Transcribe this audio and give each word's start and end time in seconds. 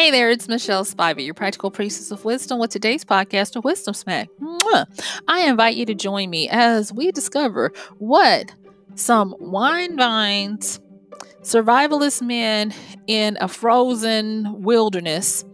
Hey 0.00 0.10
there, 0.10 0.30
it's 0.30 0.48
Michelle 0.48 0.86
Spivey, 0.86 1.26
your 1.26 1.34
practical 1.34 1.70
priestess 1.70 2.10
of 2.10 2.24
wisdom, 2.24 2.58
with 2.58 2.70
today's 2.70 3.04
podcast 3.04 3.54
of 3.54 3.64
Wisdom 3.64 3.92
Smack. 3.92 4.30
Mwah. 4.40 4.86
I 5.28 5.46
invite 5.46 5.76
you 5.76 5.84
to 5.84 5.94
join 5.94 6.30
me 6.30 6.48
as 6.48 6.90
we 6.90 7.12
discover 7.12 7.70
what 7.98 8.50
some 8.94 9.36
wine 9.38 9.98
vines, 9.98 10.80
survivalist 11.42 12.22
men 12.22 12.72
in 13.08 13.36
a 13.42 13.46
frozen 13.46 14.62
wilderness, 14.62 15.44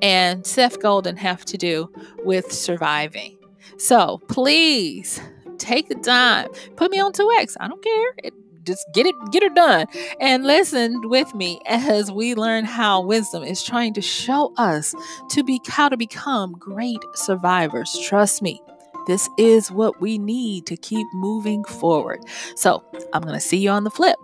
and 0.00 0.46
Seth 0.46 0.80
Godin 0.80 1.16
have 1.16 1.44
to 1.46 1.58
do 1.58 1.90
with 2.24 2.52
surviving. 2.52 3.36
So 3.76 4.20
please 4.28 5.20
take 5.58 5.88
the 5.88 5.96
time, 5.96 6.50
put 6.76 6.92
me 6.92 7.00
on 7.00 7.10
2x. 7.10 7.56
I 7.58 7.66
don't 7.66 7.82
care. 7.82 8.14
It, 8.18 8.34
just 8.66 8.86
get 8.92 9.06
it 9.06 9.14
get 9.30 9.42
it 9.42 9.54
done. 9.54 9.86
And 10.20 10.44
listen 10.44 11.08
with 11.08 11.34
me 11.34 11.60
as 11.66 12.10
we 12.10 12.34
learn 12.34 12.64
how 12.64 13.00
wisdom 13.00 13.42
is 13.42 13.62
trying 13.62 13.94
to 13.94 14.02
show 14.02 14.52
us 14.56 14.94
to 15.30 15.42
be 15.44 15.60
how 15.66 15.88
to 15.88 15.96
become 15.96 16.52
great 16.52 17.00
survivors. 17.14 17.98
Trust 18.04 18.42
me 18.42 18.60
this 19.06 19.28
is 19.38 19.70
what 19.70 20.00
we 20.00 20.18
need 20.18 20.66
to 20.66 20.76
keep 20.76 21.06
moving 21.14 21.64
forward. 21.64 22.24
So 22.56 22.82
i'm 23.12 23.22
going 23.22 23.34
to 23.34 23.40
see 23.40 23.58
you 23.58 23.70
on 23.70 23.84
the 23.84 23.90
flip 23.90 24.18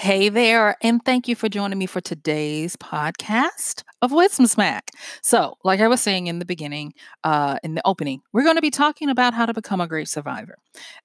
Hey 0.00 0.30
there, 0.30 0.78
and 0.80 1.04
thank 1.04 1.28
you 1.28 1.36
for 1.36 1.50
joining 1.50 1.78
me 1.78 1.84
for 1.84 2.00
today's 2.00 2.74
podcast 2.74 3.82
of 4.00 4.12
Wisdom 4.12 4.46
Smack. 4.46 4.92
So, 5.20 5.58
like 5.62 5.80
I 5.80 5.88
was 5.88 6.00
saying 6.00 6.26
in 6.26 6.38
the 6.38 6.46
beginning, 6.46 6.94
uh, 7.22 7.58
in 7.62 7.74
the 7.74 7.86
opening, 7.86 8.22
we're 8.32 8.44
going 8.44 8.56
to 8.56 8.62
be 8.62 8.70
talking 8.70 9.10
about 9.10 9.34
how 9.34 9.44
to 9.44 9.52
become 9.52 9.78
a 9.78 9.86
great 9.86 10.08
survivor. 10.08 10.56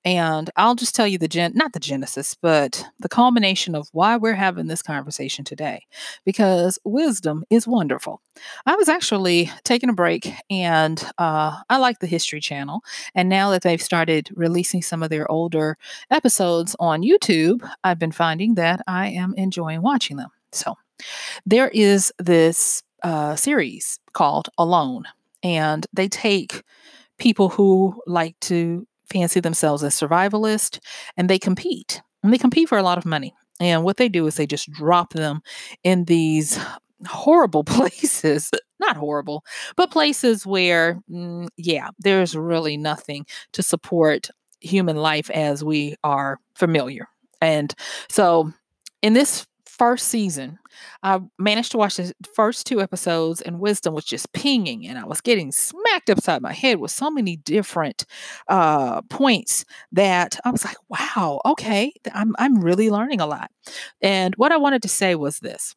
And 0.06 0.50
I'll 0.56 0.76
just 0.76 0.96
tell 0.96 1.08
you 1.08 1.18
the 1.18 1.28
gen, 1.28 1.52
not 1.56 1.74
the 1.74 1.80
genesis, 1.80 2.38
but 2.42 2.86
the 3.00 3.10
culmination 3.10 3.76
of 3.76 3.90
why 3.92 4.16
we're 4.16 4.36
having 4.36 4.68
this 4.68 4.82
conversation 4.82 5.44
today, 5.44 5.86
because 6.24 6.80
wisdom 6.86 7.44
is 7.50 7.68
wonderful. 7.68 8.22
I 8.66 8.76
was 8.76 8.88
actually 8.88 9.52
taking 9.64 9.90
a 9.90 9.94
break, 9.94 10.32
and 10.50 11.04
uh, 11.18 11.58
I 11.70 11.78
like 11.78 12.00
the 12.00 12.08
History 12.08 12.40
Channel. 12.40 12.82
And 13.14 13.28
now 13.28 13.52
that 13.52 13.64
they've 13.64 13.82
started 13.82 14.30
releasing 14.36 14.82
some 14.82 15.04
of 15.04 15.10
their 15.10 15.30
older 15.30 15.78
episodes 16.12 16.76
on 16.80 17.02
YouTube, 17.02 17.70
I've 17.84 18.00
been 18.00 18.12
finding 18.14 18.56
that 18.56 18.82
I 18.88 19.10
am 19.10 19.34
enjoying 19.36 19.82
watching 19.82 20.18
them. 20.18 20.30
So, 20.52 20.76
there 21.46 21.70
is 21.70 22.14
this 22.20 22.84
uh, 23.04 23.36
series 23.36 24.00
called 24.14 24.50
Alone, 24.58 25.04
and 25.44 25.86
they 25.94 26.08
take 26.08 26.64
people 27.18 27.50
who 27.50 28.02
like 28.08 28.40
to 28.42 28.88
fancy 29.12 29.40
themselves 29.40 29.84
as 29.84 29.94
survivalists 30.00 30.80
and 31.18 31.30
they 31.30 31.40
compete. 31.40 32.02
And 32.24 32.34
they 32.34 32.38
compete 32.38 32.70
for 32.70 32.78
a 32.78 32.84
lot 32.84 32.98
of 32.98 33.06
money. 33.06 33.34
And 33.60 33.84
what 33.84 33.98
they 33.98 34.10
do 34.10 34.26
is 34.28 34.36
they 34.36 34.48
just 34.48 34.72
drop 34.72 35.14
them 35.14 35.42
in 35.84 36.06
these 36.06 36.60
horrible 37.08 37.64
places. 37.66 38.50
Not 38.80 38.98
horrible, 38.98 39.46
but 39.78 39.92
places 39.92 40.46
where, 40.46 41.00
mm, 41.10 41.48
yeah, 41.56 41.90
there's 42.00 42.36
really 42.36 42.76
nothing 42.78 43.26
to 43.54 43.64
support 43.64 44.30
human 44.60 44.98
life 44.98 45.30
as 45.30 45.64
we 45.64 45.96
are 46.04 46.40
familiar. 46.56 47.08
And 47.42 47.74
so 48.10 48.52
in 49.06 49.14
this 49.14 49.46
first 49.68 50.08
season, 50.08 50.58
I 51.04 51.20
managed 51.38 51.72
to 51.74 51.78
watch 51.78 51.98
the 51.98 52.12
first 52.34 52.66
two 52.66 52.82
episodes, 52.82 53.40
and 53.40 53.60
wisdom 53.60 53.94
was 53.94 54.04
just 54.04 54.34
pinging, 54.34 54.88
and 54.88 54.98
I 54.98 55.06
was 55.06 55.22
getting 55.22 55.52
smacked 55.52 56.10
upside 56.10 56.42
my 56.42 56.54
head 56.54 56.80
with 56.80 56.90
so 56.90 57.12
many 57.12 57.36
different 57.38 58.06
uh, 58.48 59.04
points 59.04 59.64
that 59.92 60.40
I 60.44 60.50
was 60.50 60.66
like, 60.66 60.78
"Wow, 60.90 61.40
okay, 61.46 61.94
I'm 62.16 62.34
I'm 62.40 62.60
really 62.60 62.90
learning 62.90 63.22
a 63.22 63.28
lot." 63.28 63.52
And 64.02 64.34
what 64.38 64.52
I 64.52 64.58
wanted 64.58 64.82
to 64.82 64.88
say 64.88 65.14
was 65.14 65.38
this: 65.40 65.76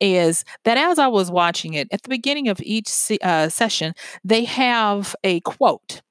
is 0.00 0.44
that 0.64 0.78
as 0.78 0.98
I 1.00 1.08
was 1.08 1.30
watching 1.30 1.74
it, 1.74 1.88
at 1.92 2.02
the 2.02 2.08
beginning 2.10 2.48
of 2.48 2.60
each 2.62 2.88
se- 2.88 3.18
uh, 3.22 3.48
session, 3.48 3.94
they 4.24 4.44
have 4.44 5.16
a 5.24 5.40
quote, 5.40 6.02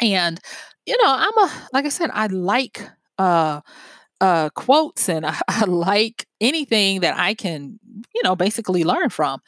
and 0.00 0.40
you 0.86 0.96
know, 1.02 1.08
I'm 1.16 1.38
a 1.38 1.68
like 1.72 1.86
I 1.86 1.90
said, 1.90 2.10
I 2.12 2.26
like. 2.28 2.88
Uh, 3.18 3.60
uh, 4.20 4.50
quotes 4.50 5.08
and 5.08 5.26
I, 5.26 5.38
I, 5.48 5.64
like 5.64 6.26
anything 6.40 7.00
that 7.00 7.16
I 7.16 7.34
can, 7.34 7.78
you 8.14 8.22
know, 8.24 8.36
basically 8.36 8.84
learn 8.84 9.10
from. 9.10 9.40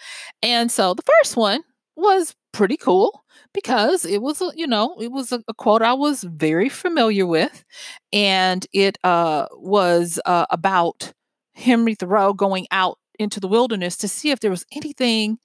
And 0.42 0.70
so 0.70 0.94
the 0.94 1.02
first 1.02 1.36
one 1.36 1.62
was 1.96 2.34
pretty 2.52 2.76
cool 2.76 3.24
because 3.52 4.04
it 4.04 4.22
was, 4.22 4.42
you 4.54 4.66
know, 4.66 4.96
it 5.00 5.12
was 5.12 5.32
a, 5.32 5.42
a 5.48 5.54
quote 5.54 5.82
I 5.82 5.92
was 5.92 6.22
very 6.24 6.68
familiar 6.68 7.26
with. 7.26 7.64
And 8.12 8.66
it 8.72 8.98
uh, 9.04 9.46
was 9.52 10.20
uh, 10.24 10.46
about 10.50 11.12
Henry 11.54 11.94
Thoreau 11.94 12.32
going 12.32 12.66
out 12.70 12.98
into 13.18 13.38
the 13.40 13.48
wilderness 13.48 13.96
to 13.98 14.08
see 14.08 14.30
if 14.30 14.40
there 14.40 14.50
was 14.50 14.64
anything 14.72 15.38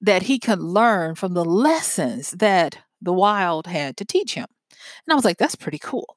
that 0.00 0.22
he 0.22 0.38
could 0.38 0.60
learn 0.60 1.14
from 1.14 1.34
the 1.34 1.44
lessons 1.44 2.30
that 2.32 2.78
the 3.02 3.12
wild 3.12 3.66
had 3.66 3.96
to 3.98 4.04
teach 4.04 4.34
him. 4.34 4.46
And 5.06 5.12
I 5.12 5.14
was 5.14 5.24
like, 5.24 5.36
that's 5.36 5.56
pretty 5.56 5.78
cool. 5.78 6.16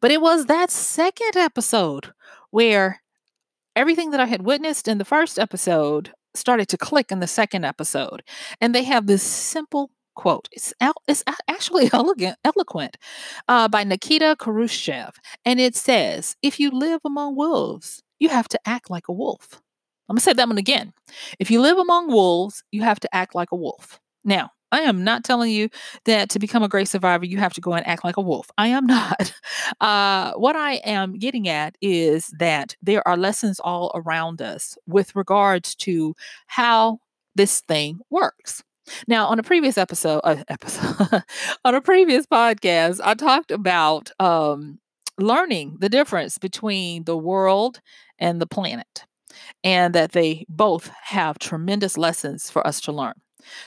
But 0.00 0.10
it 0.10 0.20
was 0.20 0.46
that 0.46 0.70
second 0.70 1.36
episode 1.36 2.12
where 2.50 3.02
everything 3.76 4.10
that 4.10 4.20
I 4.20 4.26
had 4.26 4.42
witnessed 4.42 4.88
in 4.88 4.98
the 4.98 5.04
first 5.04 5.38
episode 5.38 6.12
started 6.34 6.68
to 6.68 6.78
click 6.78 7.10
in 7.10 7.20
the 7.20 7.26
second 7.26 7.64
episode. 7.64 8.22
And 8.60 8.74
they 8.74 8.84
have 8.84 9.06
this 9.06 9.22
simple 9.22 9.90
quote. 10.14 10.48
It's, 10.52 10.72
it's 11.08 11.24
actually 11.48 11.90
elegant, 11.92 12.36
eloquent 12.44 12.96
uh, 13.48 13.68
by 13.68 13.84
Nikita 13.84 14.36
Khrushchev. 14.38 15.14
And 15.44 15.60
it 15.60 15.74
says, 15.74 16.36
If 16.42 16.60
you 16.60 16.70
live 16.70 17.00
among 17.04 17.36
wolves, 17.36 18.02
you 18.18 18.28
have 18.28 18.48
to 18.48 18.60
act 18.66 18.90
like 18.90 19.08
a 19.08 19.12
wolf. 19.12 19.60
I'm 20.08 20.14
going 20.14 20.18
to 20.18 20.24
say 20.24 20.32
that 20.32 20.48
one 20.48 20.58
again. 20.58 20.92
If 21.38 21.50
you 21.50 21.60
live 21.60 21.78
among 21.78 22.08
wolves, 22.08 22.64
you 22.72 22.82
have 22.82 22.98
to 23.00 23.14
act 23.14 23.34
like 23.34 23.52
a 23.52 23.56
wolf. 23.56 24.00
Now, 24.24 24.50
I 24.72 24.80
am 24.80 25.04
not 25.04 25.24
telling 25.24 25.50
you 25.50 25.68
that 26.04 26.28
to 26.30 26.38
become 26.38 26.62
a 26.62 26.68
great 26.68 26.88
survivor, 26.88 27.24
you 27.24 27.38
have 27.38 27.54
to 27.54 27.60
go 27.60 27.72
and 27.74 27.86
act 27.86 28.04
like 28.04 28.16
a 28.16 28.20
wolf. 28.22 28.48
I 28.58 28.68
am 28.68 28.86
not. 28.88 29.32
Uh, 29.80 30.32
what 30.34 30.56
I 30.56 30.74
am 30.84 31.18
getting 31.18 31.48
at 31.48 31.76
is 31.80 32.28
that 32.38 32.76
there 32.82 33.06
are 33.06 33.16
lessons 33.16 33.60
all 33.60 33.90
around 33.94 34.40
us 34.42 34.76
with 34.86 35.14
regards 35.16 35.74
to 35.76 36.14
how 36.46 37.00
this 37.34 37.60
thing 37.62 38.00
works. 38.10 38.62
Now, 39.06 39.26
on 39.28 39.38
a 39.38 39.42
previous 39.42 39.78
episode, 39.78 40.20
uh, 40.24 40.42
episode 40.48 41.22
on 41.64 41.74
a 41.74 41.80
previous 41.80 42.26
podcast, 42.26 43.00
I 43.02 43.14
talked 43.14 43.50
about 43.50 44.10
um, 44.18 44.78
learning 45.18 45.76
the 45.80 45.88
difference 45.88 46.38
between 46.38 47.04
the 47.04 47.16
world 47.16 47.80
and 48.18 48.40
the 48.40 48.46
planet, 48.46 49.04
and 49.62 49.94
that 49.94 50.12
they 50.12 50.44
both 50.48 50.90
have 51.04 51.38
tremendous 51.38 51.96
lessons 51.96 52.50
for 52.50 52.66
us 52.66 52.80
to 52.82 52.92
learn. 52.92 53.14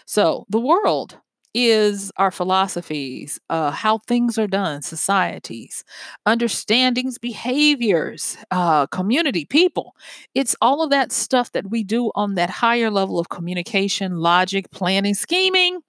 So, 0.06 0.46
the 0.50 0.60
world 0.60 1.18
is 1.56 2.12
our 2.18 2.32
philosophies, 2.32 3.40
uh, 3.52 3.70
how 3.70 4.00
things 4.00 4.40
are 4.40 4.48
done, 4.48 4.82
societies, 4.82 5.84
understandings, 6.26 7.20
behaviors, 7.20 8.38
uh, 8.50 8.88
community, 8.88 9.46
people. 9.46 9.96
It's 10.34 10.56
all 10.62 10.82
of 10.82 10.90
that 10.90 11.12
stuff 11.12 11.52
that 11.52 11.70
we 11.70 11.84
do 11.84 12.12
on 12.16 12.34
that 12.36 12.50
higher 12.50 12.90
level 12.90 13.20
of 13.20 13.30
communication, 13.30 14.18
logic, 14.18 14.72
planning, 14.72 15.14
scheming, 15.14 15.82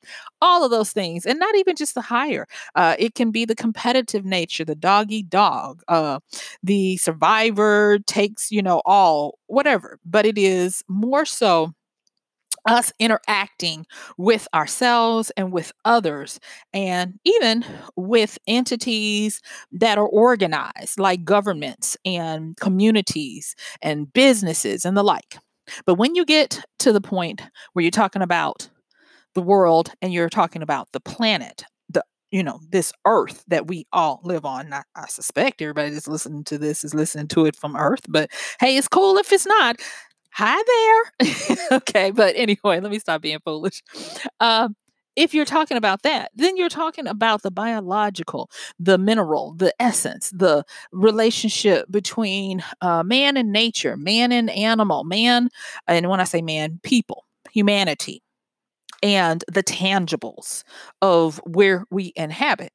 all 0.43 0.65
of 0.65 0.71
those 0.71 0.93
things. 0.93 1.25
And 1.25 1.39
not 1.39 1.55
even 1.57 1.77
just 1.77 1.95
the 1.95 2.03
higher, 2.03 2.47
uh, 2.75 2.97
it 2.99 3.15
can 3.15 3.31
be 3.31 3.45
the 3.45 3.55
competitive 3.55 4.25
nature, 4.25 4.65
the 4.65 4.75
doggy 4.75 5.23
dog, 5.23 5.83
uh, 5.89 6.21
the 6.63 6.97
survivor 6.99 7.99
takes, 8.07 8.51
you 8.51 8.63
know, 8.63 8.83
all, 8.85 9.39
whatever. 9.47 9.99
But 10.05 10.27
it 10.27 10.39
is 10.39 10.83
more 10.89 11.25
so 11.25 11.73
us 12.67 12.93
interacting 12.99 13.87
with 14.17 14.49
ourselves 14.55 15.31
and 15.37 15.53
with 15.53 15.73
others, 15.85 16.41
and 16.73 17.19
even 17.25 17.65
with 17.97 18.39
entities 18.47 19.41
that 19.73 19.99
are 19.99 20.07
organized, 20.07 20.99
like 20.99 21.25
governments 21.25 21.97
and 22.05 22.57
communities 22.59 23.55
and 23.83 24.13
businesses 24.13 24.85
and 24.85 24.97
the 24.97 25.03
like. 25.03 25.39
But 25.87 25.95
when 25.95 26.15
you 26.15 26.25
get 26.25 26.65
to 26.81 26.93
the 26.93 27.01
point 27.01 27.43
where 27.73 27.83
you're 27.83 27.91
talking 27.91 28.23
about 28.23 28.69
the 29.35 29.43
world 29.43 29.91
and 30.01 30.13
you're 30.13 30.29
talking 30.29 30.63
about 30.63 30.93
the 30.93 31.01
planet, 31.01 31.65
the 31.89 32.05
you 32.31 32.43
know 32.43 32.61
this 32.71 32.93
earth 33.07 33.45
that 33.49 33.67
we 33.67 33.87
all 33.93 34.21
live 34.25 34.45
on. 34.45 34.73
I, 34.73 34.83
I 34.95 35.07
suspect 35.09 35.63
everybody 35.63 35.91
that's 35.91 36.09
listening 36.09 36.45
to 36.45 36.59
this 36.59 36.85
is 36.85 36.95
listening 36.95 37.29
to 37.29 37.47
it 37.47 37.57
from 37.57 37.77
Earth, 37.77 38.03
but 38.09 38.31
hey, 38.61 38.77
it's 38.77 38.89
cool 38.89 39.19
if 39.19 39.33
it's 39.33 39.47
not 39.47 39.77
hi 40.35 40.63
there. 41.21 41.57
okay, 41.79 42.11
but 42.11 42.35
anyway, 42.37 42.81
let 42.81 42.91
me 42.91 42.99
stop 42.99 43.23
being 43.23 43.39
foolish. 43.45 43.83
Um, 44.41 44.77
if 45.17 45.33
you're 45.33 45.45
talking 45.45 45.77
about 45.77 46.03
that, 46.03 46.33
then 46.35 46.57
you're 46.57 46.69
talking 46.69 47.07
about 47.07 47.43
the 47.43 47.51
biological, 47.53 48.51
the 48.81 48.99
mineral, 48.99 49.55
the 49.55 49.73
essence, 49.81 50.31
the 50.31 50.65
relationship 50.91 51.87
between 51.89 52.65
uh, 52.81 53.05
man 53.05 53.37
and 53.37 53.53
nature, 53.53 53.97
man 53.97 54.33
and 54.33 54.51
animal, 54.51 55.05
man, 55.05 55.51
and 55.87 56.09
when 56.09 56.19
I 56.21 56.25
say 56.25 56.43
man, 56.43 56.81
people, 56.83 57.25
humanity, 57.53 58.23
and 59.05 59.45
the 59.53 59.63
tangibles 59.63 60.65
of 61.01 61.41
where 61.47 61.85
we 61.91 62.13
inhabit. 62.17 62.73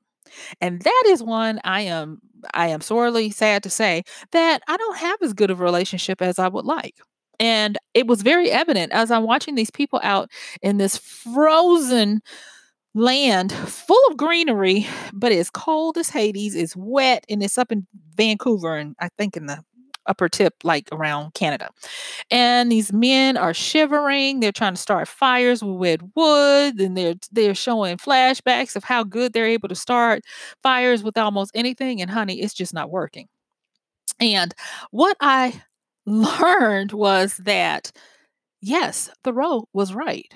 And 0.62 0.82
that 0.84 1.04
is 1.08 1.22
one 1.24 1.60
I 1.64 1.82
am 1.82 2.20
I 2.54 2.68
am 2.68 2.80
sorely 2.82 3.32
sad 3.32 3.64
to 3.64 3.70
say 3.70 4.04
that 4.32 4.62
I 4.68 4.78
don't 4.78 4.98
have 4.98 5.18
as 5.22 5.34
good 5.34 5.52
of 5.52 5.60
a 5.60 5.64
relationship 5.64 6.22
as 6.22 6.40
I 6.40 6.48
would 6.48 6.66
like. 6.66 6.96
And 7.40 7.78
it 7.94 8.08
was 8.08 8.22
very 8.22 8.52
evident 8.52 8.92
as 8.92 9.12
I'm 9.12 9.24
watching 9.24 9.56
these 9.56 9.72
people 9.72 10.00
out 10.04 10.30
in 10.62 10.78
this 10.78 10.98
frozen 10.98 12.22
land 12.96 13.52
full 13.54 14.02
of 14.10 14.18
greenery, 14.18 14.88
but 15.14 15.32
it's 15.32 15.50
cold 15.50 15.98
as 15.98 16.10
Hades, 16.10 16.56
it's 16.56 16.76
wet, 16.76 17.26
and 17.30 17.44
it's 17.44 17.58
up 17.58 17.72
in 17.72 17.88
Vancouver 18.16 18.78
and 18.78 18.96
I 19.00 19.10
think 19.18 19.38
in 19.38 19.46
the 19.46 19.64
upper 20.08 20.28
tip, 20.28 20.56
like 20.64 20.90
around 20.92 21.34
Canada. 21.36 21.70
And 22.32 22.72
these 22.72 22.92
men 22.92 23.38
are 23.38 23.54
shivering. 23.54 24.40
They're 24.40 24.52
trying 24.52 24.74
to 24.74 24.82
start 24.82 25.08
fires 25.08 25.64
with 25.64 26.02
wood, 26.16 26.80
and 26.80 26.98
they're 26.98 27.16
they're 27.32 27.56
showing 27.56 27.98
flashbacks 27.98 28.76
of 28.76 28.84
how 28.84 29.04
good 29.04 29.34
they're 29.34 29.46
able 29.46 29.70
to 29.70 29.76
start 29.76 30.24
fires 30.64 31.04
with 31.04 31.18
almost 31.18 31.52
anything. 31.56 32.02
And 32.02 32.10
honey, 32.12 32.42
it's 32.42 32.54
just 32.56 32.74
not 32.74 32.90
working. 32.90 33.28
And 34.20 34.54
what 34.92 35.18
I 35.22 35.62
learned 36.10 36.92
was 36.94 37.38
that 37.38 37.92
yes, 38.62 39.10
Thoreau 39.24 39.68
was 39.74 39.94
right. 39.94 40.34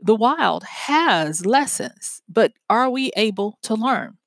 The 0.00 0.14
wild 0.16 0.64
has 0.64 1.46
lessons, 1.46 2.22
but 2.28 2.52
are 2.70 2.90
we 2.90 3.12
able 3.16 3.58
to 3.64 3.74
learn? 3.74 4.18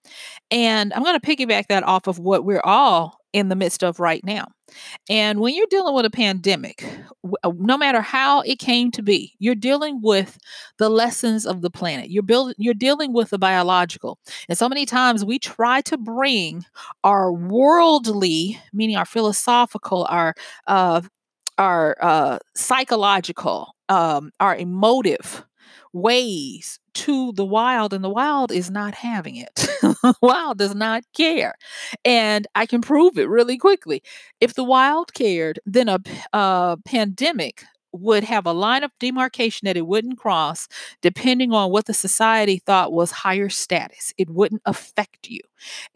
And 0.52 0.94
I'm 0.94 1.04
going 1.04 1.20
to 1.20 1.26
piggyback 1.26 1.68
that 1.70 1.84
off 1.84 2.08
of 2.08 2.20
what 2.20 2.46
we're 2.46 2.62
all 2.64 3.19
in 3.34 3.50
the 3.50 3.56
midst 3.56 3.84
of 3.84 4.00
right 4.00 4.24
now. 4.24 4.48
And 5.10 5.40
when 5.40 5.56
you're 5.56 5.68
dealing 5.70 5.96
with 5.96 6.06
a 6.06 6.10
pandemic, 6.10 6.84
uh, 7.44 7.52
no 7.58 7.78
matter 7.78 8.02
how 8.02 8.42
it 8.42 8.60
came 8.60 8.92
to 8.92 9.02
be, 9.02 9.34
you're 9.40 9.56
dealing 9.56 10.02
with 10.02 10.38
the 10.78 10.90
lessons 10.90 11.46
of 11.46 11.62
the 11.62 11.70
planet. 11.70 12.10
You're 12.10 12.24
building 12.24 12.56
you're 12.58 12.74
dealing 12.74 13.14
with 13.14 13.30
the 13.32 13.40
biological. 13.40 14.20
And 14.48 14.58
so 14.58 14.70
many 14.70 14.86
times 14.86 15.26
we 15.26 15.40
try 15.40 15.82
to 15.82 15.98
bring 15.98 16.66
our 17.04 17.32
worldly, 17.32 18.60
meaning 18.74 18.96
our 18.96 19.06
philosophical, 19.06 20.06
our 20.10 20.34
uh 20.68 21.02
our 21.58 21.98
uh 22.02 22.40
psychological, 22.56 23.76
um, 23.90 24.32
our 24.40 24.56
emotive 24.56 25.44
ways 25.94 26.80
to 26.96 27.32
the 27.34 27.46
wild, 27.46 27.94
and 27.94 28.04
the 28.04 28.10
wild 28.10 28.52
is 28.52 28.70
not 28.70 28.94
having 28.94 29.36
it. 29.36 29.68
wild 30.22 30.58
does 30.58 30.76
not 30.76 31.04
care. 31.16 31.56
And 32.06 32.48
I 32.56 32.66
can 32.66 32.82
prove 32.82 33.18
it 33.18 33.30
really 33.30 33.58
quickly. 33.58 34.04
If 34.42 34.54
the 34.54 34.64
wild 34.64 35.14
cared, 35.14 35.60
then 35.66 35.90
a, 35.90 36.00
a 36.34 36.38
uh, 36.38 36.76
pandemic 36.86 37.64
would 37.92 38.24
have 38.24 38.46
a 38.46 38.52
line 38.54 38.84
of 38.84 38.92
demarcation 39.00 39.66
that 39.66 39.76
it 39.78 39.88
wouldn't 39.88 40.20
cross 40.20 40.68
depending 41.02 41.52
on 41.54 41.72
what 41.72 41.86
the 41.88 41.94
society 41.94 42.62
thought 42.66 42.94
was 42.94 43.10
higher 43.10 43.50
status 43.50 44.14
it 44.20 44.30
wouldn't 44.30 44.62
affect 44.66 45.28
you 45.28 45.40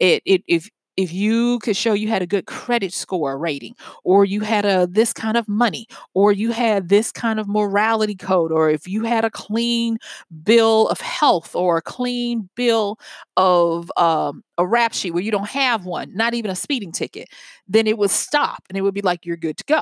it, 0.00 0.20
it 0.26 0.42
if 0.48 0.68
if 0.96 1.12
you 1.12 1.58
could 1.60 1.76
show 1.76 1.92
you 1.92 2.08
had 2.08 2.22
a 2.22 2.26
good 2.26 2.46
credit 2.46 2.92
score 2.92 3.36
rating 3.38 3.74
or 4.04 4.24
you 4.24 4.40
had 4.40 4.64
a 4.64 4.86
this 4.90 5.12
kind 5.12 5.36
of 5.36 5.48
money 5.48 5.86
or 6.14 6.32
you 6.32 6.52
had 6.52 6.88
this 6.88 7.10
kind 7.10 7.40
of 7.40 7.48
morality 7.48 8.14
code 8.14 8.52
or 8.52 8.70
if 8.70 8.86
you 8.86 9.04
had 9.04 9.24
a 9.24 9.30
clean 9.30 9.98
bill 10.44 10.88
of 10.88 11.00
health 11.00 11.54
or 11.54 11.78
a 11.78 11.82
clean 11.82 12.48
bill 12.54 12.98
of 13.36 13.90
um, 13.96 14.42
a 14.58 14.66
rap 14.66 14.94
sheet 14.94 15.12
where 15.12 15.22
you 15.22 15.30
don't 15.30 15.48
have 15.48 15.84
one 15.84 16.14
not 16.14 16.34
even 16.34 16.50
a 16.50 16.56
speeding 16.56 16.92
ticket 16.92 17.28
then 17.68 17.86
it 17.86 17.98
would 17.98 18.10
stop 18.10 18.62
and 18.68 18.76
it 18.78 18.82
would 18.82 18.94
be 18.94 19.02
like 19.02 19.26
you're 19.26 19.36
good 19.36 19.56
to 19.56 19.64
go. 19.64 19.80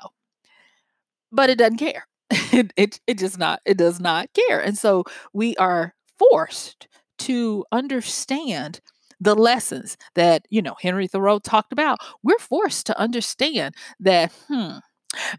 But 1.30 1.50
it 1.50 1.58
doesn't 1.58 1.78
care. 1.78 2.06
It, 2.30 2.72
it, 2.76 3.00
it 3.06 3.18
just 3.18 3.38
not 3.38 3.60
it 3.64 3.76
does 3.76 4.00
not 4.00 4.28
care. 4.34 4.60
And 4.60 4.76
so 4.76 5.04
we 5.32 5.56
are 5.56 5.94
forced 6.18 6.88
to 7.20 7.64
understand 7.72 8.80
the 9.22 9.34
lessons 9.36 9.96
that, 10.14 10.46
you 10.50 10.62
know, 10.62 10.74
Henry 10.80 11.06
Thoreau 11.06 11.38
talked 11.38 11.72
about, 11.72 11.98
we're 12.22 12.38
forced 12.38 12.86
to 12.86 12.98
understand 12.98 13.74
that, 14.00 14.32
hmm, 14.48 14.78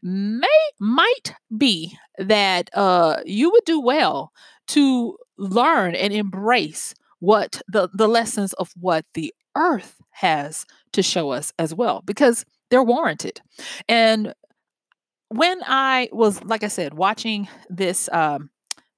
may 0.03 0.47
might 0.79 1.33
be 1.57 1.97
that 2.19 2.69
uh 2.75 3.17
you 3.25 3.49
would 3.51 3.65
do 3.65 3.79
well 3.79 4.31
to 4.67 5.17
learn 5.37 5.95
and 5.95 6.13
embrace 6.13 6.93
what 7.19 7.61
the 7.67 7.89
the 7.93 8.07
lessons 8.07 8.53
of 8.53 8.69
what 8.79 9.05
the 9.15 9.33
earth 9.55 10.01
has 10.11 10.65
to 10.91 11.01
show 11.01 11.31
us 11.31 11.51
as 11.59 11.73
well 11.73 12.01
because 12.05 12.45
they're 12.69 12.83
warranted. 12.83 13.41
And 13.89 14.33
when 15.29 15.59
i 15.65 16.09
was 16.11 16.43
like 16.43 16.63
i 16.63 16.67
said 16.67 16.93
watching 16.93 17.47
this 17.69 18.09
um 18.11 18.49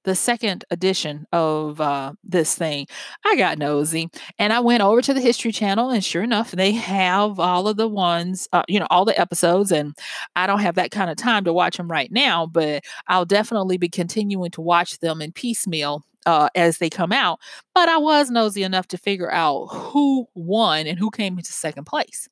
the 0.06 0.14
second 0.14 0.64
edition 0.70 1.26
of 1.32 1.80
uh, 1.80 2.12
this 2.22 2.54
thing, 2.54 2.86
I 3.26 3.36
got 3.36 3.58
nosy 3.58 4.08
and 4.38 4.52
I 4.52 4.60
went 4.60 4.82
over 4.82 5.02
to 5.02 5.12
the 5.12 5.20
History 5.20 5.50
Channel, 5.50 5.90
and 5.90 6.02
sure 6.02 6.22
enough, 6.22 6.52
they 6.52 6.70
have 6.72 7.40
all 7.40 7.66
of 7.66 7.76
the 7.76 7.88
ones, 7.88 8.48
uh, 8.52 8.62
you 8.68 8.78
know, 8.78 8.86
all 8.88 9.04
the 9.04 9.20
episodes. 9.20 9.72
And 9.72 9.94
I 10.36 10.46
don't 10.46 10.60
have 10.60 10.76
that 10.76 10.92
kind 10.92 11.10
of 11.10 11.16
time 11.16 11.44
to 11.44 11.52
watch 11.52 11.76
them 11.76 11.90
right 11.90 12.10
now, 12.10 12.46
but 12.46 12.84
I'll 13.08 13.24
definitely 13.24 13.78
be 13.78 13.88
continuing 13.88 14.52
to 14.52 14.60
watch 14.60 15.00
them 15.00 15.20
in 15.20 15.32
piecemeal 15.32 16.04
uh, 16.24 16.50
as 16.54 16.78
they 16.78 16.88
come 16.88 17.10
out. 17.10 17.40
But 17.74 17.88
I 17.88 17.98
was 17.98 18.30
nosy 18.30 18.62
enough 18.62 18.86
to 18.88 18.98
figure 18.98 19.32
out 19.32 19.66
who 19.66 20.28
won 20.36 20.86
and 20.86 21.00
who 21.00 21.10
came 21.10 21.36
into 21.36 21.52
second 21.52 21.84
place. 21.84 22.28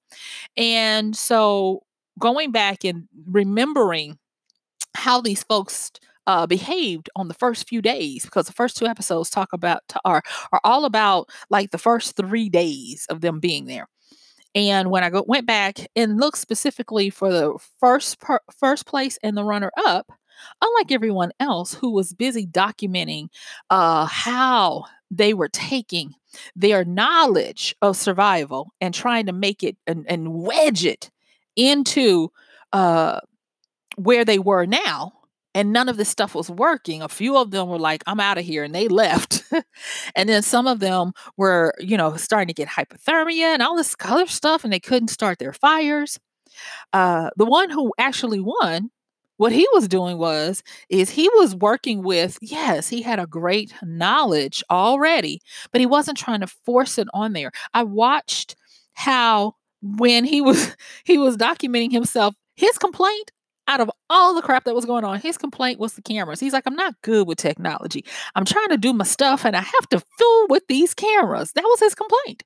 And 0.57 1.17
so 1.17 1.83
going 2.21 2.53
back 2.53 2.85
and 2.85 3.09
remembering 3.27 4.17
how 4.95 5.21
these 5.21 5.43
folks 5.43 5.91
uh, 6.27 6.47
behaved 6.47 7.11
on 7.17 7.29
the 7.29 7.35
first 7.35 7.69
few 7.69 7.83
days 7.83 8.25
because 8.25 8.47
the 8.47 8.53
first 8.53 8.77
two 8.77 8.87
episodes 8.87 9.31
talk 9.31 9.53
about 9.53 9.83
are 10.05 10.23
are 10.53 10.61
all 10.65 10.85
about 10.85 11.29
like 11.51 11.71
the 11.71 11.79
first 11.79 12.17
three 12.17 12.49
days 12.49 13.07
of 13.11 13.21
them 13.21 13.41
being 13.41 13.67
there. 13.67 13.89
And 14.55 14.91
when 14.91 15.03
I 15.03 15.11
go, 15.11 15.25
went 15.27 15.47
back 15.47 15.89
and 15.97 16.21
looked 16.21 16.39
specifically 16.39 17.11
for 17.11 17.33
the 17.33 17.59
first 17.81 18.21
per, 18.21 18.39
first 18.57 18.87
place 18.87 19.19
and 19.23 19.37
the 19.37 19.45
runner 19.45 19.71
up, 19.77 20.13
unlike 20.63 20.93
everyone 20.93 21.33
else 21.41 21.75
who 21.75 21.91
was 21.91 22.13
busy 22.13 22.47
documenting 22.47 23.29
uh, 23.71 24.07
how 24.07 24.85
they 25.11 25.35
were 25.35 25.49
taking 25.49 26.15
their 26.57 26.85
knowledge 26.85 27.75
of 27.83 27.97
survival 27.97 28.73
and 28.81 28.95
trying 28.95 29.27
to 29.27 29.33
make 29.33 29.63
it 29.63 29.77
and, 29.87 30.05
and 30.09 30.33
wedge 30.33 30.85
it 30.85 31.11
into 31.57 32.31
uh, 32.73 33.21
where 33.97 34.25
they 34.25 34.39
were 34.39 34.67
now 34.67 35.13
and 35.55 35.73
none 35.73 35.89
of 35.89 35.97
this 35.97 36.09
stuff 36.09 36.35
was 36.35 36.51
working. 36.51 37.03
A 37.03 37.09
few 37.09 37.37
of 37.37 37.51
them 37.51 37.69
were 37.69 37.79
like, 37.79 38.03
I'm 38.07 38.21
out 38.21 38.39
of 38.39 38.45
here, 38.45 38.65
and 38.65 38.75
they 38.75 38.89
left. 38.89 39.45
and 40.17 40.29
then 40.29 40.43
some 40.43 40.67
of 40.67 40.81
them 40.81 41.13
were, 41.37 41.75
you 41.79 41.97
know, 41.97 42.17
starting 42.17 42.49
to 42.49 42.55
get 42.55 42.69
hypothermia 42.69 43.55
and 43.55 43.63
all 43.63 43.77
this 43.77 43.95
other 44.05 44.27
stuff, 44.27 44.65
and 44.65 44.73
they 44.73 44.81
couldn't 44.81 45.09
start 45.09 45.39
their 45.39 45.53
fires. 45.53 46.19
Uh, 46.93 47.31
the 47.37 47.45
one 47.45 47.71
who 47.71 47.93
actually 47.99 48.41
won 48.41 48.91
what 49.37 49.53
he 49.53 49.67
was 49.73 49.89
doing 49.89 50.19
was 50.19 50.63
is 50.89 51.11
he 51.11 51.29
was 51.31 51.57
working 51.57 52.03
with 52.03 52.39
yes 52.41 52.89
he 52.89 53.03
had 53.03 53.19
a 53.19 53.27
great 53.27 53.75
knowledge 53.83 54.63
already 54.71 55.41
but 55.73 55.81
he 55.81 55.87
wasn't 55.87 56.17
trying 56.17 56.41
to 56.41 56.47
force 56.47 56.99
it 56.99 57.09
on 57.13 57.33
there 57.33 57.51
i 57.73 57.83
watched 57.83 58.55
how 58.93 59.55
when 59.83 60.25
he 60.25 60.41
was 60.41 60.77
he 61.05 61.19
was 61.19 61.37
documenting 61.37 61.93
himself 61.93 62.35
his 62.55 62.79
complaint 62.79 63.33
out 63.67 63.81
of 63.81 63.91
all 64.11 64.35
the 64.35 64.43
crap 64.43 64.65
that 64.65 64.75
was 64.75 64.85
going 64.85 65.05
on, 65.05 65.21
his 65.21 65.39
complaint 65.39 65.81
was 65.81 65.95
the 65.95 66.03
cameras. 66.03 66.41
He's 66.41 66.53
like, 66.53 66.65
I'm 66.67 66.77
not 66.77 67.01
good 67.03 67.27
with 67.27 67.39
technology. 67.39 68.05
I'm 68.35 68.45
trying 68.45 68.69
to 68.69 68.77
do 68.77 68.93
my 68.93 69.05
stuff 69.05 69.45
and 69.45 69.57
I 69.57 69.61
have 69.61 69.89
to 69.91 70.01
fool 70.01 70.47
with 70.49 70.65
these 70.69 70.95
cameras. 70.95 71.53
That 71.53 71.65
was 71.65 71.81
his 71.81 71.95
complaint. 71.95 72.43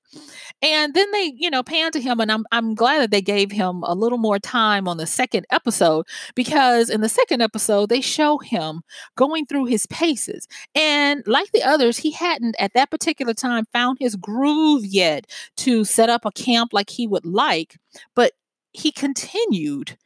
And 0.62 0.94
then 0.94 1.10
they, 1.12 1.32
you 1.36 1.50
know, 1.50 1.62
panned 1.62 1.92
to 1.94 2.00
him, 2.00 2.20
and 2.20 2.30
I'm 2.30 2.44
I'm 2.52 2.74
glad 2.74 3.00
that 3.00 3.10
they 3.10 3.22
gave 3.22 3.50
him 3.50 3.82
a 3.84 3.94
little 3.94 4.18
more 4.18 4.38
time 4.38 4.88
on 4.88 4.96
the 4.96 5.06
second 5.06 5.46
episode 5.50 6.06
because 6.34 6.90
in 6.90 7.00
the 7.00 7.08
second 7.08 7.42
episode, 7.42 7.88
they 7.88 8.00
show 8.00 8.38
him 8.38 8.82
going 9.16 9.46
through 9.46 9.66
his 9.66 9.86
paces. 9.86 10.48
And 10.74 11.22
like 11.26 11.52
the 11.52 11.62
others, 11.62 11.98
he 11.98 12.10
hadn't 12.10 12.56
at 12.58 12.74
that 12.74 12.90
particular 12.90 13.34
time 13.34 13.66
found 13.72 13.98
his 14.00 14.16
groove 14.16 14.84
yet 14.84 15.26
to 15.58 15.84
set 15.84 16.10
up 16.10 16.24
a 16.24 16.32
camp 16.32 16.72
like 16.72 16.90
he 16.90 17.06
would 17.06 17.26
like, 17.26 17.76
but 18.14 18.32
he 18.72 18.92
continued 18.92 19.96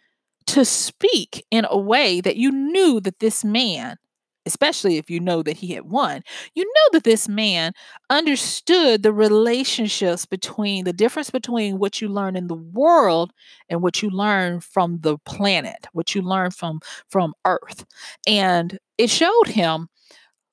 to 0.47 0.65
speak 0.65 1.45
in 1.51 1.67
a 1.69 1.79
way 1.79 2.21
that 2.21 2.37
you 2.37 2.51
knew 2.51 3.01
that 3.01 3.19
this 3.21 3.45
man, 3.45 3.97
especially 4.45 4.97
if 4.97 5.09
you 5.09 5.21
know 5.21 5.43
that 5.43 5.57
he 5.59 5.69
had 5.75 5.85
won, 5.85 6.23
you 6.55 6.65
know 6.65 6.89
that 6.93 7.05
this 7.05 7.29
man 7.29 7.73
understood 8.11 9.03
the 9.03 9.13
relationships 9.13 10.27
between 10.27 10.85
the 10.85 10.93
difference 10.93 11.31
between 11.31 11.79
what 11.79 12.01
you 12.01 12.09
learn 12.09 12.37
in 12.37 12.49
the 12.49 12.55
world 12.57 13.33
and 13.69 13.83
what 13.83 14.03
you 14.03 14.11
learn 14.11 14.61
from 14.61 14.99
the 15.01 15.17
planet, 15.19 15.87
what 15.93 16.15
you 16.15 16.23
learn 16.23 16.51
from 16.51 16.81
from 17.09 17.35
Earth. 17.45 17.85
And 18.27 18.79
it 18.99 19.11
showed 19.11 19.47
him 19.49 19.89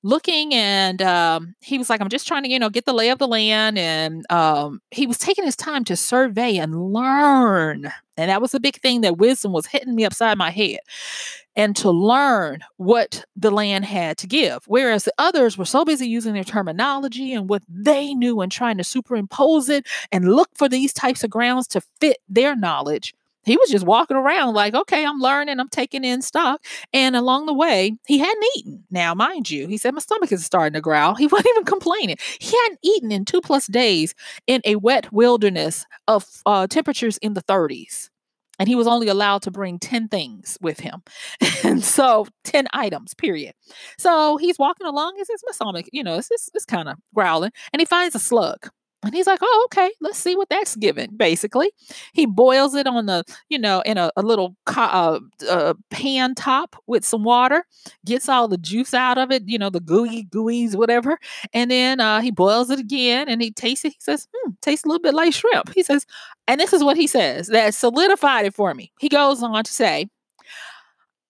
looking 0.03 0.53
and 0.53 1.01
um, 1.01 1.55
he 1.61 1.77
was 1.77 1.89
like 1.89 2.01
i'm 2.01 2.09
just 2.09 2.27
trying 2.27 2.43
to 2.43 2.49
you 2.49 2.59
know 2.59 2.69
get 2.69 2.85
the 2.85 2.93
lay 2.93 3.09
of 3.09 3.19
the 3.19 3.27
land 3.27 3.77
and 3.77 4.25
um, 4.31 4.81
he 4.91 5.05
was 5.05 5.17
taking 5.17 5.43
his 5.43 5.55
time 5.55 5.83
to 5.83 5.95
survey 5.95 6.57
and 6.57 6.93
learn 6.93 7.91
and 8.17 8.29
that 8.29 8.41
was 8.41 8.53
a 8.53 8.59
big 8.59 8.75
thing 8.77 9.01
that 9.01 9.17
wisdom 9.17 9.51
was 9.51 9.65
hitting 9.65 9.95
me 9.95 10.05
upside 10.05 10.37
my 10.37 10.49
head 10.49 10.79
and 11.55 11.75
to 11.75 11.91
learn 11.91 12.59
what 12.77 13.25
the 13.35 13.51
land 13.51 13.83
had 13.85 14.17
to 14.17 14.27
give 14.27 14.63
whereas 14.67 15.03
the 15.03 15.13
others 15.17 15.57
were 15.57 15.65
so 15.65 15.83
busy 15.83 16.07
using 16.07 16.33
their 16.33 16.43
terminology 16.43 17.33
and 17.33 17.49
what 17.49 17.63
they 17.67 18.13
knew 18.13 18.39
and 18.41 18.51
trying 18.51 18.77
to 18.77 18.83
superimpose 18.83 19.67
it 19.69 19.85
and 20.11 20.33
look 20.33 20.49
for 20.55 20.69
these 20.69 20.93
types 20.93 21.23
of 21.23 21.29
grounds 21.29 21.67
to 21.67 21.81
fit 21.99 22.17
their 22.29 22.55
knowledge 22.55 23.13
he 23.45 23.57
was 23.57 23.69
just 23.69 23.85
walking 23.85 24.17
around 24.17 24.53
like, 24.53 24.73
okay, 24.73 25.05
I'm 25.05 25.19
learning, 25.19 25.59
I'm 25.59 25.69
taking 25.69 26.03
in 26.03 26.21
stock. 26.21 26.63
And 26.93 27.15
along 27.15 27.45
the 27.45 27.53
way, 27.53 27.97
he 28.07 28.17
hadn't 28.17 28.45
eaten. 28.57 28.83
Now, 28.91 29.13
mind 29.13 29.49
you, 29.49 29.67
he 29.67 29.77
said, 29.77 29.93
my 29.93 30.01
stomach 30.01 30.31
is 30.31 30.45
starting 30.45 30.73
to 30.73 30.81
growl. 30.81 31.15
He 31.19 31.27
wasn't 31.27 31.49
even 31.49 31.65
complaining. 31.65 32.17
He 32.39 32.55
hadn't 32.63 32.79
eaten 32.81 33.11
in 33.11 33.25
two 33.25 33.41
plus 33.41 33.67
days 33.67 34.15
in 34.47 34.61
a 34.65 34.75
wet 34.75 35.11
wilderness 35.11 35.85
of 36.07 36.25
uh, 36.45 36.67
temperatures 36.67 37.17
in 37.17 37.33
the 37.33 37.43
30s. 37.43 38.09
And 38.57 38.67
he 38.67 38.75
was 38.75 38.87
only 38.87 39.07
allowed 39.07 39.41
to 39.43 39.51
bring 39.51 39.79
10 39.79 40.09
things 40.09 40.57
with 40.61 40.79
him. 40.81 41.01
and 41.63 41.83
so 41.83 42.27
10 42.43 42.67
items, 42.73 43.13
period. 43.13 43.53
So 43.97 44.37
he's 44.37 44.59
walking 44.59 44.85
along. 44.85 45.15
He 45.17 45.23
says, 45.25 45.41
my 45.45 45.53
stomach, 45.53 45.85
you 45.93 46.03
know, 46.03 46.15
it's, 46.17 46.29
it's, 46.29 46.49
it's 46.53 46.65
kind 46.65 46.89
of 46.89 46.97
growling. 47.15 47.51
And 47.73 47.79
he 47.79 47.85
finds 47.85 48.15
a 48.15 48.19
slug. 48.19 48.69
And 49.01 49.13
he's 49.13 49.27
like, 49.27 49.39
oh, 49.41 49.67
okay, 49.67 49.91
let's 50.01 50.17
see 50.17 50.35
what 50.35 50.49
that's 50.49 50.75
given. 50.75 51.15
Basically, 51.15 51.71
he 52.11 52.25
boils 52.25 52.75
it 52.75 52.85
on 52.85 53.05
the, 53.05 53.23
you 53.47 53.57
know, 53.57 53.81
in 53.85 53.97
a, 53.97 54.11
a 54.17 54.21
little 54.21 54.57
uh, 54.67 55.19
uh, 55.49 55.73
pan 55.89 56.35
top 56.35 56.75
with 56.85 57.05
some 57.05 57.23
water, 57.23 57.65
gets 58.05 58.27
all 58.27 58.49
the 58.49 58.57
juice 58.57 58.93
out 58.93 59.17
of 59.17 59.31
it, 59.31 59.43
you 59.45 59.57
know, 59.57 59.69
the 59.69 59.79
gooey, 59.79 60.25
gooeys, 60.25 60.75
whatever. 60.75 61.17
And 61.53 61.71
then 61.71 62.01
uh, 62.01 62.19
he 62.19 62.29
boils 62.29 62.69
it 62.69 62.79
again 62.79 63.29
and 63.29 63.41
he 63.41 63.51
tastes 63.51 63.85
it. 63.85 63.93
He 63.93 63.99
says, 63.99 64.27
hmm, 64.35 64.51
tastes 64.61 64.83
a 64.83 64.89
little 64.89 65.01
bit 65.01 65.13
like 65.13 65.33
shrimp. 65.33 65.73
He 65.73 65.83
says, 65.83 66.05
and 66.47 66.59
this 66.59 66.73
is 66.73 66.83
what 66.83 66.97
he 66.97 67.07
says 67.07 67.47
that 67.47 67.73
solidified 67.73 68.45
it 68.45 68.53
for 68.53 68.73
me. 68.73 68.91
He 68.99 69.07
goes 69.07 69.41
on 69.41 69.63
to 69.63 69.71
say, 69.71 70.09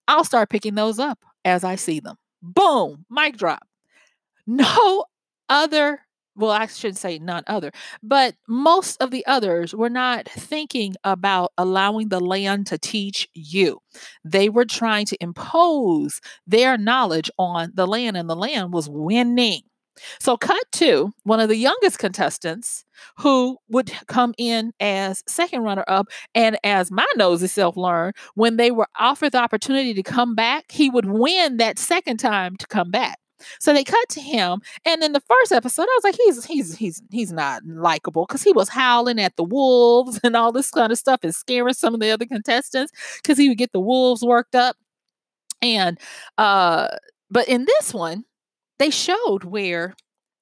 I'll 0.08 0.24
start 0.24 0.50
picking 0.50 0.74
those 0.74 0.98
up 0.98 1.20
as 1.44 1.62
I 1.62 1.76
see 1.76 2.00
them. 2.00 2.16
Boom, 2.42 3.04
mic 3.08 3.36
drop. 3.36 3.62
No 4.46 5.04
other 5.48 6.00
well, 6.40 6.50
I 6.50 6.66
should 6.66 6.96
say 6.96 7.18
none 7.18 7.44
other, 7.46 7.70
but 8.02 8.34
most 8.48 9.00
of 9.02 9.10
the 9.10 9.24
others 9.26 9.74
were 9.74 9.90
not 9.90 10.28
thinking 10.28 10.94
about 11.04 11.52
allowing 11.58 12.08
the 12.08 12.20
land 12.20 12.66
to 12.68 12.78
teach 12.78 13.28
you. 13.34 13.78
They 14.24 14.48
were 14.48 14.64
trying 14.64 15.06
to 15.06 15.22
impose 15.22 16.20
their 16.46 16.78
knowledge 16.78 17.30
on 17.38 17.72
the 17.74 17.86
land, 17.86 18.16
and 18.16 18.28
the 18.28 18.36
land 18.36 18.72
was 18.72 18.88
winning. 18.88 19.62
So, 20.18 20.36
cut 20.36 20.62
to 20.72 21.12
one 21.24 21.40
of 21.40 21.48
the 21.48 21.56
youngest 21.56 21.98
contestants 21.98 22.84
who 23.18 23.58
would 23.68 23.92
come 24.06 24.34
in 24.38 24.72
as 24.80 25.22
second 25.28 25.62
runner 25.62 25.84
up. 25.88 26.06
And 26.34 26.58
as 26.64 26.90
my 26.90 27.06
nosy 27.16 27.48
self 27.48 27.76
learned, 27.76 28.16
when 28.34 28.56
they 28.56 28.70
were 28.70 28.88
offered 28.98 29.32
the 29.32 29.38
opportunity 29.42 29.92
to 29.94 30.02
come 30.02 30.34
back, 30.34 30.72
he 30.72 30.88
would 30.88 31.06
win 31.06 31.58
that 31.58 31.78
second 31.78 32.18
time 32.18 32.56
to 32.56 32.66
come 32.66 32.90
back. 32.90 33.18
So 33.58 33.72
they 33.72 33.84
cut 33.84 34.08
to 34.10 34.20
him, 34.20 34.60
and 34.84 35.02
in 35.02 35.12
the 35.12 35.20
first 35.20 35.52
episode, 35.52 35.82
I 35.84 35.96
was 35.96 36.04
like, 36.04 36.16
he's 36.16 36.44
he's 36.44 36.76
he's 36.76 37.02
he's 37.10 37.32
not 37.32 37.62
likable 37.66 38.26
because 38.26 38.42
he 38.42 38.52
was 38.52 38.68
howling 38.68 39.20
at 39.20 39.36
the 39.36 39.44
wolves 39.44 40.20
and 40.24 40.36
all 40.36 40.52
this 40.52 40.70
kind 40.70 40.92
of 40.92 40.98
stuff 40.98 41.20
and 41.22 41.34
scaring 41.34 41.74
some 41.74 41.94
of 41.94 42.00
the 42.00 42.10
other 42.10 42.26
contestants 42.26 42.92
because 43.22 43.38
he 43.38 43.48
would 43.48 43.58
get 43.58 43.72
the 43.72 43.80
wolves 43.80 44.22
worked 44.22 44.54
up. 44.54 44.76
And 45.62 45.98
uh, 46.38 46.88
but 47.30 47.48
in 47.48 47.66
this 47.66 47.94
one, 47.94 48.24
they 48.78 48.90
showed 48.90 49.44
where 49.44 49.94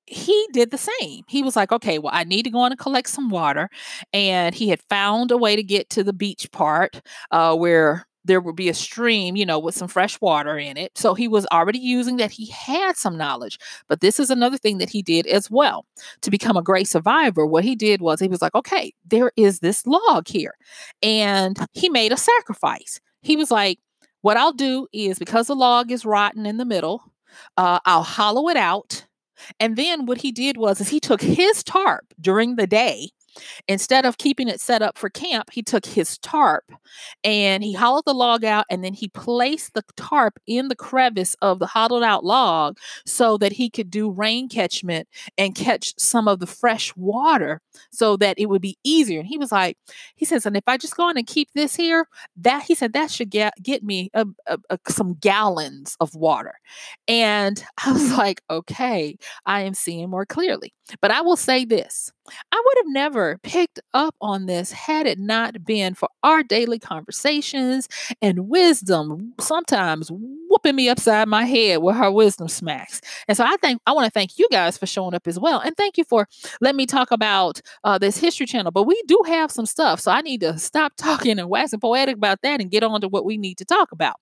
he 0.07 0.49
did 0.53 0.71
the 0.71 0.79
same. 0.79 1.25
He 1.29 1.43
was 1.43 1.57
like, 1.57 1.73
okay, 1.73 1.99
well, 1.99 2.13
I 2.15 2.25
need 2.25 2.45
to 2.45 2.51
go 2.51 2.61
on 2.61 2.73
and 2.73 2.81
collect 2.81 3.09
some 3.11 3.29
water. 3.31 3.69
And 4.13 4.55
he 4.55 4.71
had 4.71 4.81
found 4.89 5.31
a 5.31 5.37
way 5.37 5.55
to 5.57 5.63
get 5.63 5.91
to 5.91 6.05
the 6.05 6.15
beach 6.15 6.51
part 6.53 7.03
uh, 7.31 7.55
where 7.57 8.07
there 8.25 8.41
would 8.41 8.57
be 8.57 8.69
a 8.69 8.75
stream, 8.75 9.37
you 9.37 9.47
know, 9.47 9.59
with 9.59 9.75
some 9.75 9.89
fresh 9.89 10.21
water 10.21 10.59
in 10.59 10.77
it. 10.77 10.97
So 10.97 11.15
he 11.15 11.29
was 11.29 11.47
already 11.53 11.79
using 11.79 12.17
that. 12.19 12.31
He 12.31 12.47
had 12.47 12.97
some 12.97 13.17
knowledge. 13.17 13.59
But 13.89 14.01
this 14.01 14.21
is 14.21 14.31
another 14.31 14.59
thing 14.59 14.79
that 14.79 14.91
he 14.91 15.03
did 15.03 15.27
as 15.27 15.51
well 15.51 15.87
to 16.23 16.31
become 16.31 16.57
a 16.57 16.63
great 16.63 16.89
survivor. 16.89 17.47
What 17.47 17.65
he 17.65 17.75
did 17.75 18.03
was 18.03 18.21
he 18.21 18.29
was 18.29 18.43
like, 18.43 18.55
okay, 18.55 18.93
there 19.07 19.33
is 19.37 19.61
this 19.61 19.87
log 19.87 20.29
here. 20.29 20.55
And 21.03 21.59
he 21.73 21.89
made 21.89 22.13
a 22.13 22.17
sacrifice. 22.17 23.01
He 23.23 23.37
was 23.37 23.51
like, 23.51 23.79
what 24.23 24.37
I'll 24.37 24.53
do 24.53 24.89
is 24.93 25.19
because 25.19 25.47
the 25.47 25.55
log 25.55 25.91
is 25.91 26.05
rotten 26.05 26.45
in 26.45 26.57
the 26.57 26.65
middle, 26.65 27.03
uh, 27.57 27.79
I'll 27.85 28.03
hollow 28.03 28.49
it 28.49 28.57
out. 28.57 29.05
And 29.61 29.77
then 29.77 30.07
what 30.07 30.19
he 30.19 30.33
did 30.33 30.57
was 30.57 30.81
is 30.81 30.89
he 30.89 31.01
took 31.01 31.23
his 31.23 31.63
tarp 31.63 32.13
during 32.21 32.57
the 32.57 32.67
day 32.67 33.11
Instead 33.67 34.05
of 34.05 34.19
keeping 34.19 34.49
it 34.49 34.61
set 34.61 34.83
up 34.83 34.99
for 34.99 35.11
camp, 35.11 35.51
he 35.51 35.63
took 35.63 35.87
his 35.87 36.19
tarp 36.19 36.65
and 37.25 37.63
he 37.63 37.73
hollowed 37.73 38.05
the 38.07 38.15
log 38.15 38.45
out 38.45 38.65
and 38.71 38.85
then 38.85 38.95
he 38.95 39.09
placed 39.09 39.75
the 39.75 39.83
tarp 39.97 40.39
in 40.47 40.69
the 40.69 40.77
crevice 40.77 41.35
of 41.43 41.59
the 41.59 41.67
hollowed 41.67 42.03
out 42.03 42.25
log 42.25 42.79
so 43.07 43.37
that 43.39 43.53
he 43.53 43.71
could 43.71 43.91
do 43.91 44.11
rain 44.11 44.49
catchment 44.49 45.09
and 45.37 45.55
catch 45.55 45.95
some 45.99 46.29
of 46.29 46.41
the 46.41 46.47
fresh 46.47 46.95
water 46.97 47.61
so 47.91 48.17
that 48.17 48.39
it 48.39 48.47
would 48.47 48.63
be 48.63 48.79
easier. 48.85 49.21
And 49.21 49.29
he 49.29 49.39
was 49.39 49.53
like, 49.53 49.77
he 50.17 50.25
says, 50.25 50.47
and 50.47 50.57
if 50.57 50.65
I 50.67 50.77
just 50.77 50.97
go 50.97 51.05
on 51.05 51.17
and 51.17 51.27
keep 51.27 51.49
this 51.55 51.75
here, 51.77 52.07
that 52.37 52.63
he 52.63 52.75
said 52.75 52.93
that 52.93 53.11
should 53.11 53.31
get 53.31 53.55
get 53.63 53.83
me 53.83 54.11
a, 54.15 54.27
a, 54.47 54.59
a, 54.71 54.79
some 54.89 55.15
gallons 55.15 55.97
of 56.01 56.15
water. 56.15 56.55
And 57.07 57.63
I 57.85 57.93
was 57.93 58.17
like, 58.17 58.43
okay, 58.51 59.17
I 59.47 59.63
am 59.63 59.75
seeing 59.75 60.11
more 60.11 60.27
clearly. 60.27 60.75
But 61.01 61.11
I 61.11 61.21
will 61.21 61.37
say 61.37 61.65
this 61.65 62.13
I 62.53 62.63
would 62.65 62.79
have 62.79 62.93
never 62.93 63.28
picked 63.37 63.81
up 63.93 64.15
on 64.21 64.47
this 64.47 64.73
had 64.73 65.07
it 65.07 65.19
not 65.19 65.65
been 65.65 65.95
for 65.95 66.09
our 66.23 66.43
daily 66.43 66.79
conversations 66.79 67.89
and 68.23 68.49
wisdom, 68.49 69.35
sometimes 69.39 70.11
whooping 70.11 70.77
me 70.77 70.89
upside 70.89 71.29
my 71.29 71.45
head 71.45 71.83
with 71.83 71.97
her 71.97 72.11
wisdom 72.11 72.49
smacks. 72.49 73.01
And 73.29 73.37
so 73.37 73.45
I 73.45 73.57
think 73.57 73.81
I 73.87 73.93
want 73.93 74.07
to 74.07 74.11
thank 74.11 74.39
you 74.39 74.49
guys 74.51 74.79
for 74.79 74.87
showing 74.87 75.15
up 75.15 75.27
as 75.27 75.39
well. 75.39 75.61
And 75.61 75.77
thank 75.77 75.99
you 75.99 76.05
for 76.05 76.27
letting 76.61 76.77
me 76.77 76.87
talk 76.87 77.11
about 77.11 77.61
uh, 77.85 77.99
this 77.99 78.17
history 78.19 78.47
channel. 78.47 78.73
But 78.73 78.85
we 78.85 79.01
do 79.07 79.23
have 79.27 79.51
some 79.51 79.67
stuff. 79.67 80.01
So 80.01 80.11
I 80.11 80.23
need 80.23 80.41
to 80.41 80.59
stop 80.59 80.93
talking 80.97 81.39
and 81.39 81.49
waxing 81.49 81.81
poetic 81.81 82.17
about 82.17 82.41
that 82.43 82.61
and 82.61 82.71
get 82.71 82.83
on 82.83 83.01
to 83.01 83.09
what 83.09 83.25
we 83.25 83.37
need 83.37 83.59
to 83.59 83.65
talk 83.65 83.93
about. 83.93 84.17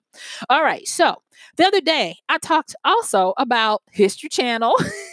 All 0.49 0.63
right. 0.63 0.87
So 0.87 1.21
the 1.57 1.65
other 1.65 1.81
day, 1.81 2.17
I 2.29 2.37
talked 2.39 2.75
also 2.83 3.33
about 3.37 3.81
History 3.91 4.29
Channel, 4.29 4.75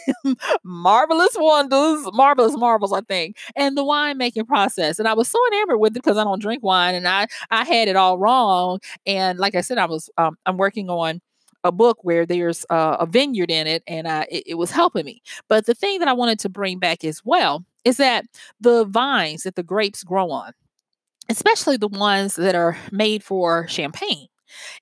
Marvelous 0.64 1.34
Wonders, 1.36 2.06
Marvelous 2.12 2.56
Marvels, 2.56 2.92
I 2.92 3.00
think, 3.02 3.36
and 3.56 3.76
the 3.76 3.84
winemaking 3.84 4.46
process. 4.46 4.98
And 4.98 5.08
I 5.08 5.14
was 5.14 5.28
so 5.28 5.38
enamored 5.52 5.80
with 5.80 5.92
it 5.96 6.02
because 6.02 6.16
I 6.16 6.24
don't 6.24 6.40
drink 6.40 6.62
wine, 6.62 6.94
and 6.94 7.06
I 7.08 7.26
I 7.50 7.64
had 7.64 7.88
it 7.88 7.96
all 7.96 8.18
wrong. 8.18 8.80
And 9.06 9.38
like 9.38 9.54
I 9.54 9.60
said, 9.60 9.78
I 9.78 9.86
was 9.86 10.10
um, 10.18 10.36
I'm 10.46 10.56
working 10.56 10.90
on 10.90 11.20
a 11.64 11.72
book 11.72 11.98
where 12.02 12.26
there's 12.26 12.66
uh, 12.70 12.96
a 13.00 13.06
vineyard 13.06 13.50
in 13.50 13.66
it, 13.66 13.82
and 13.86 14.06
I, 14.06 14.26
it, 14.30 14.44
it 14.48 14.54
was 14.54 14.70
helping 14.70 15.04
me. 15.06 15.22
But 15.48 15.66
the 15.66 15.74
thing 15.74 15.98
that 16.00 16.08
I 16.08 16.12
wanted 16.12 16.38
to 16.40 16.48
bring 16.48 16.78
back 16.78 17.04
as 17.04 17.22
well 17.24 17.64
is 17.84 17.96
that 17.96 18.26
the 18.60 18.84
vines 18.84 19.42
that 19.44 19.56
the 19.56 19.62
grapes 19.62 20.04
grow 20.04 20.30
on, 20.30 20.52
especially 21.28 21.76
the 21.76 21.88
ones 21.88 22.36
that 22.36 22.54
are 22.54 22.76
made 22.92 23.22
for 23.24 23.66
champagne 23.68 24.28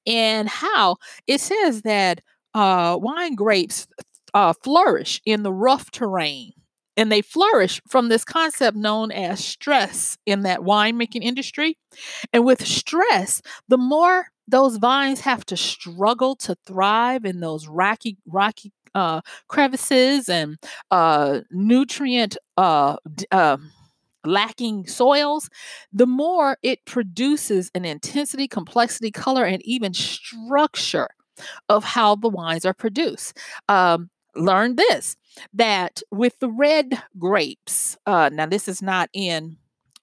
and 0.06 0.48
how 0.48 0.96
it 1.26 1.40
says 1.40 1.82
that 1.82 2.20
uh, 2.54 2.98
wine 3.00 3.34
grapes 3.34 3.86
uh, 4.34 4.52
flourish 4.62 5.20
in 5.24 5.42
the 5.42 5.52
rough 5.52 5.90
terrain. 5.90 6.52
And 6.96 7.10
they 7.10 7.22
flourish 7.22 7.80
from 7.88 8.08
this 8.08 8.24
concept 8.24 8.76
known 8.76 9.10
as 9.10 9.42
stress 9.42 10.18
in 10.26 10.42
that 10.42 10.60
winemaking 10.60 11.22
industry. 11.22 11.78
And 12.32 12.44
with 12.44 12.66
stress, 12.66 13.40
the 13.68 13.78
more 13.78 14.26
those 14.46 14.76
vines 14.76 15.20
have 15.20 15.46
to 15.46 15.56
struggle 15.56 16.36
to 16.36 16.56
thrive 16.66 17.24
in 17.24 17.40
those 17.40 17.66
rocky, 17.66 18.18
rocky 18.26 18.72
uh, 18.94 19.22
crevices 19.48 20.28
and 20.28 20.58
uh, 20.90 21.40
nutrient 21.50 22.36
uh, 22.58 22.96
uh, 23.30 23.56
lacking 24.24 24.86
soils, 24.86 25.48
the 25.92 26.06
more 26.06 26.58
it 26.62 26.84
produces 26.84 27.70
an 27.74 27.84
intensity, 27.84 28.46
complexity, 28.46 29.10
color, 29.10 29.44
and 29.44 29.62
even 29.64 29.94
structure 29.94 31.08
of 31.68 31.84
how 31.84 32.14
the 32.14 32.28
wines 32.28 32.64
are 32.64 32.74
produced. 32.74 33.38
Um, 33.68 34.10
learn 34.34 34.76
this 34.76 35.16
that 35.54 36.02
with 36.10 36.38
the 36.40 36.50
red 36.50 37.02
grapes, 37.18 37.96
uh, 38.06 38.30
now 38.32 38.46
this 38.46 38.68
is 38.68 38.82
not 38.82 39.08
in 39.12 39.56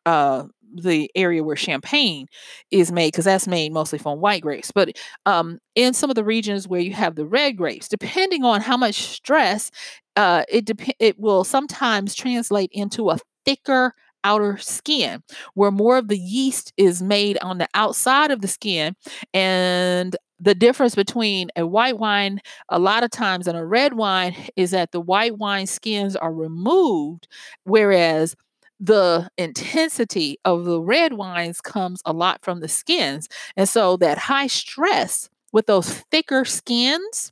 uh, 0.05 0.45
the 0.75 1.09
area 1.15 1.43
where 1.43 1.55
champagne 1.55 2.27
is 2.71 2.91
made 2.91 3.07
because 3.11 3.25
that's 3.25 3.47
made 3.47 3.71
mostly 3.71 3.97
from 3.97 4.19
white 4.19 4.41
grapes 4.41 4.71
but 4.71 4.95
um, 5.25 5.57
in 5.75 5.93
some 5.93 6.11
of 6.11 6.15
the 6.15 6.23
regions 6.23 6.67
where 6.67 6.79
you 6.79 6.93
have 6.93 7.15
the 7.15 7.25
red 7.25 7.57
grapes 7.57 7.87
depending 7.87 8.43
on 8.43 8.61
how 8.61 8.77
much 8.77 8.95
stress 8.95 9.71
uh, 10.15 10.43
it 10.47 10.65
dep- 10.65 10.95
it 10.99 11.19
will 11.19 11.43
sometimes 11.43 12.13
translate 12.13 12.69
into 12.71 13.09
a 13.09 13.17
thicker 13.45 13.93
outer 14.23 14.57
skin 14.57 15.23
where 15.53 15.71
more 15.71 15.97
of 15.97 16.07
the 16.07 16.17
yeast 16.17 16.73
is 16.77 17.01
made 17.01 17.37
on 17.41 17.57
the 17.57 17.67
outside 17.73 18.31
of 18.31 18.41
the 18.41 18.47
skin 18.47 18.95
and 19.33 20.15
the 20.39 20.55
difference 20.55 20.95
between 20.95 21.49
a 21.55 21.65
white 21.67 21.97
wine 21.97 22.39
a 22.69 22.79
lot 22.79 23.03
of 23.03 23.11
times 23.11 23.47
and 23.47 23.57
a 23.57 23.65
red 23.65 23.93
wine 23.93 24.35
is 24.55 24.71
that 24.71 24.91
the 24.91 25.01
white 25.01 25.37
wine 25.37 25.67
skins 25.67 26.15
are 26.15 26.33
removed 26.33 27.27
whereas 27.63 28.35
the 28.79 29.29
intensity 29.37 30.37
of 30.45 30.63
the 30.63 30.79
red 30.81 31.13
wines 31.13 31.59
comes 31.61 32.01
a 32.05 32.13
lot 32.13 32.39
from 32.43 32.61
the 32.61 32.67
skins 32.67 33.27
and 33.57 33.67
so 33.67 33.97
that 33.97 34.17
high 34.17 34.47
stress 34.47 35.29
with 35.51 35.65
those 35.65 35.89
thicker 36.11 36.45
skins 36.45 37.31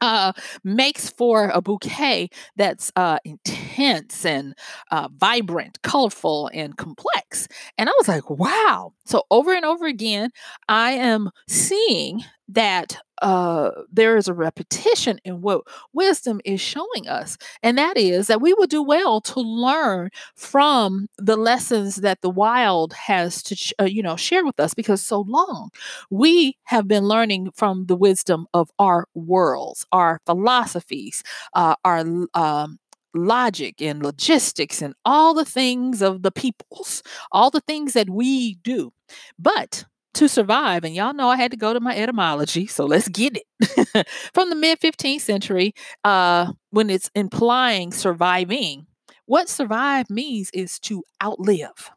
uh, 0.00 0.32
makes 0.64 1.10
for 1.10 1.48
a 1.50 1.60
bouquet 1.60 2.30
that's 2.56 2.92
uh, 2.96 3.18
intense 3.24 4.24
and 4.24 4.54
uh, 4.90 5.08
vibrant, 5.16 5.80
colorful, 5.82 6.50
and 6.52 6.76
complex. 6.76 7.48
And 7.78 7.88
I 7.88 7.92
was 7.98 8.08
like, 8.08 8.28
wow. 8.30 8.92
So 9.04 9.24
over 9.30 9.54
and 9.54 9.64
over 9.64 9.86
again, 9.86 10.30
I 10.68 10.92
am 10.92 11.30
seeing 11.48 12.22
that 12.52 12.96
uh, 13.22 13.70
there 13.92 14.16
is 14.16 14.28
a 14.28 14.32
repetition 14.34 15.18
in 15.24 15.42
what 15.42 15.62
wisdom 15.92 16.40
is 16.44 16.60
showing 16.60 17.06
us, 17.08 17.36
and 17.62 17.76
that 17.78 17.98
is 17.98 18.28
that 18.28 18.40
we 18.40 18.54
would 18.54 18.70
do 18.70 18.82
well 18.82 19.20
to 19.20 19.40
learn 19.40 20.10
from 20.36 21.06
the 21.18 21.36
lessons 21.36 21.96
that 21.96 22.20
the 22.22 22.30
wild 22.30 22.92
has 22.94 23.42
to, 23.42 23.74
uh, 23.80 23.84
you 23.84 24.02
know, 24.02 24.16
share 24.16 24.44
with 24.44 24.58
us. 24.58 24.74
Because 24.74 25.02
so 25.02 25.20
long 25.28 25.70
we 26.10 26.56
have 26.64 26.88
been 26.88 27.04
learning 27.04 27.50
from 27.54 27.86
the 27.86 27.96
wisdom 27.96 28.46
of 28.54 28.70
our 28.78 29.06
worlds, 29.14 29.86
our 29.92 30.20
philosophies, 30.26 31.22
uh, 31.54 31.74
our 31.84 32.04
um, 32.34 32.78
logic 33.14 33.80
and 33.82 34.02
logistics 34.02 34.80
and 34.82 34.94
all 35.04 35.34
the 35.34 35.44
things 35.44 36.00
of 36.02 36.22
the 36.22 36.30
peoples, 36.30 37.02
all 37.32 37.50
the 37.50 37.60
things 37.60 37.92
that 37.94 38.08
we 38.08 38.54
do. 38.56 38.92
But 39.38 39.84
to 40.14 40.28
survive, 40.28 40.84
and 40.84 40.94
y'all 40.94 41.14
know 41.14 41.28
I 41.28 41.36
had 41.36 41.50
to 41.52 41.56
go 41.56 41.72
to 41.72 41.80
my 41.80 41.96
etymology, 41.96 42.66
so 42.66 42.84
let's 42.84 43.08
get 43.08 43.36
it. 43.36 44.06
From 44.34 44.50
the 44.50 44.56
mid 44.56 44.80
15th 44.80 45.20
century, 45.20 45.72
uh, 46.04 46.52
when 46.70 46.90
it's 46.90 47.10
implying 47.14 47.92
surviving, 47.92 48.86
what 49.26 49.48
survive 49.48 50.10
means 50.10 50.50
is 50.52 50.78
to 50.80 51.04
outlive, 51.22 51.90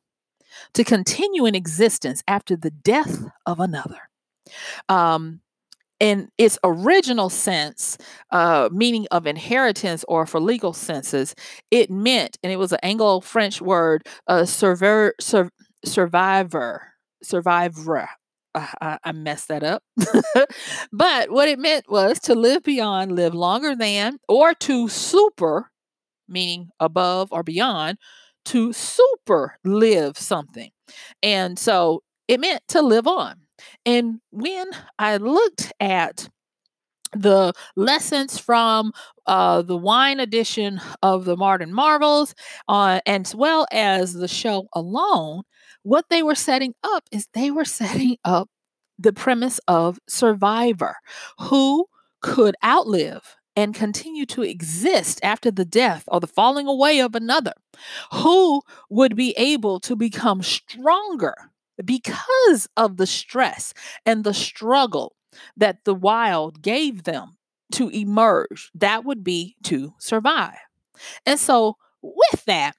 to 0.73 0.83
continue 0.83 1.45
in 1.45 1.55
existence 1.55 2.23
after 2.27 2.55
the 2.55 2.71
death 2.71 3.25
of 3.45 3.59
another. 3.59 4.09
Um, 4.89 5.41
in 5.99 6.29
its 6.37 6.59
original 6.63 7.29
sense, 7.29 7.97
uh, 8.31 8.69
meaning 8.73 9.07
of 9.11 9.27
inheritance 9.27 10.03
or 10.07 10.25
for 10.25 10.39
legal 10.41 10.73
senses, 10.73 11.35
it 11.71 11.89
meant, 11.89 12.37
and 12.43 12.51
it 12.51 12.57
was 12.57 12.73
an 12.73 12.79
Anglo 12.83 13.21
French 13.21 13.61
word, 13.61 14.05
uh, 14.27 14.45
survivor, 14.45 15.13
sur- 15.21 15.51
survivor 15.85 16.92
survivor. 17.23 17.99
I, 17.99 18.07
uh, 18.55 18.67
uh, 18.81 18.97
I 19.03 19.11
messed 19.11 19.47
that 19.47 19.63
up. 19.63 19.83
but 20.93 21.31
what 21.31 21.49
it 21.49 21.59
meant 21.59 21.85
was 21.89 22.19
to 22.21 22.35
live 22.35 22.63
beyond, 22.63 23.15
live 23.15 23.33
longer 23.33 23.75
than, 23.75 24.17
or 24.27 24.53
to 24.55 24.87
super, 24.89 25.71
meaning 26.27 26.69
above 26.79 27.29
or 27.31 27.43
beyond, 27.43 27.97
to 28.45 28.73
super 28.73 29.57
live 29.63 30.17
something. 30.17 30.71
And 31.21 31.57
so 31.57 32.03
it 32.27 32.39
meant 32.39 32.61
to 32.69 32.81
live 32.81 33.07
on. 33.07 33.35
And 33.85 34.19
when 34.31 34.67
I 34.99 35.17
looked 35.17 35.71
at 35.79 36.29
the 37.15 37.53
lessons 37.75 38.37
from 38.37 38.91
uh, 39.25 39.61
the 39.61 39.77
wine 39.77 40.19
edition 40.19 40.81
of 41.01 41.25
the 41.25 41.37
Modern 41.37 41.73
Marvels, 41.73 42.35
uh, 42.67 42.99
as 43.05 43.35
well 43.35 43.65
as 43.71 44.13
the 44.13 44.27
show 44.27 44.67
alone, 44.73 45.43
what 45.83 46.05
they 46.09 46.23
were 46.23 46.35
setting 46.35 46.73
up 46.83 47.03
is 47.11 47.27
they 47.33 47.51
were 47.51 47.65
setting 47.81 48.17
up 48.25 48.49
the 48.99 49.13
premise 49.13 49.59
of 49.67 49.99
survivor 50.07 50.95
who 51.39 51.85
could 52.21 52.55
outlive 52.63 53.35
and 53.55 53.75
continue 53.75 54.25
to 54.25 54.41
exist 54.41 55.19
after 55.23 55.51
the 55.51 55.65
death 55.65 56.03
or 56.07 56.19
the 56.19 56.27
falling 56.27 56.67
away 56.67 56.99
of 56.99 57.13
another, 57.15 57.53
who 58.11 58.61
would 58.89 59.15
be 59.15 59.33
able 59.37 59.79
to 59.81 59.95
become 59.95 60.41
stronger 60.41 61.35
because 61.83 62.67
of 62.77 62.97
the 62.97 63.05
stress 63.07 63.73
and 64.05 64.23
the 64.23 64.33
struggle 64.33 65.13
that 65.57 65.83
the 65.85 65.95
wild 65.95 66.61
gave 66.61 67.03
them 67.03 67.37
to 67.73 67.89
emerge. 67.89 68.71
That 68.75 69.05
would 69.05 69.23
be 69.23 69.55
to 69.63 69.93
survive. 69.99 70.57
And 71.25 71.39
so, 71.39 71.77
with 72.01 72.45
that, 72.45 72.75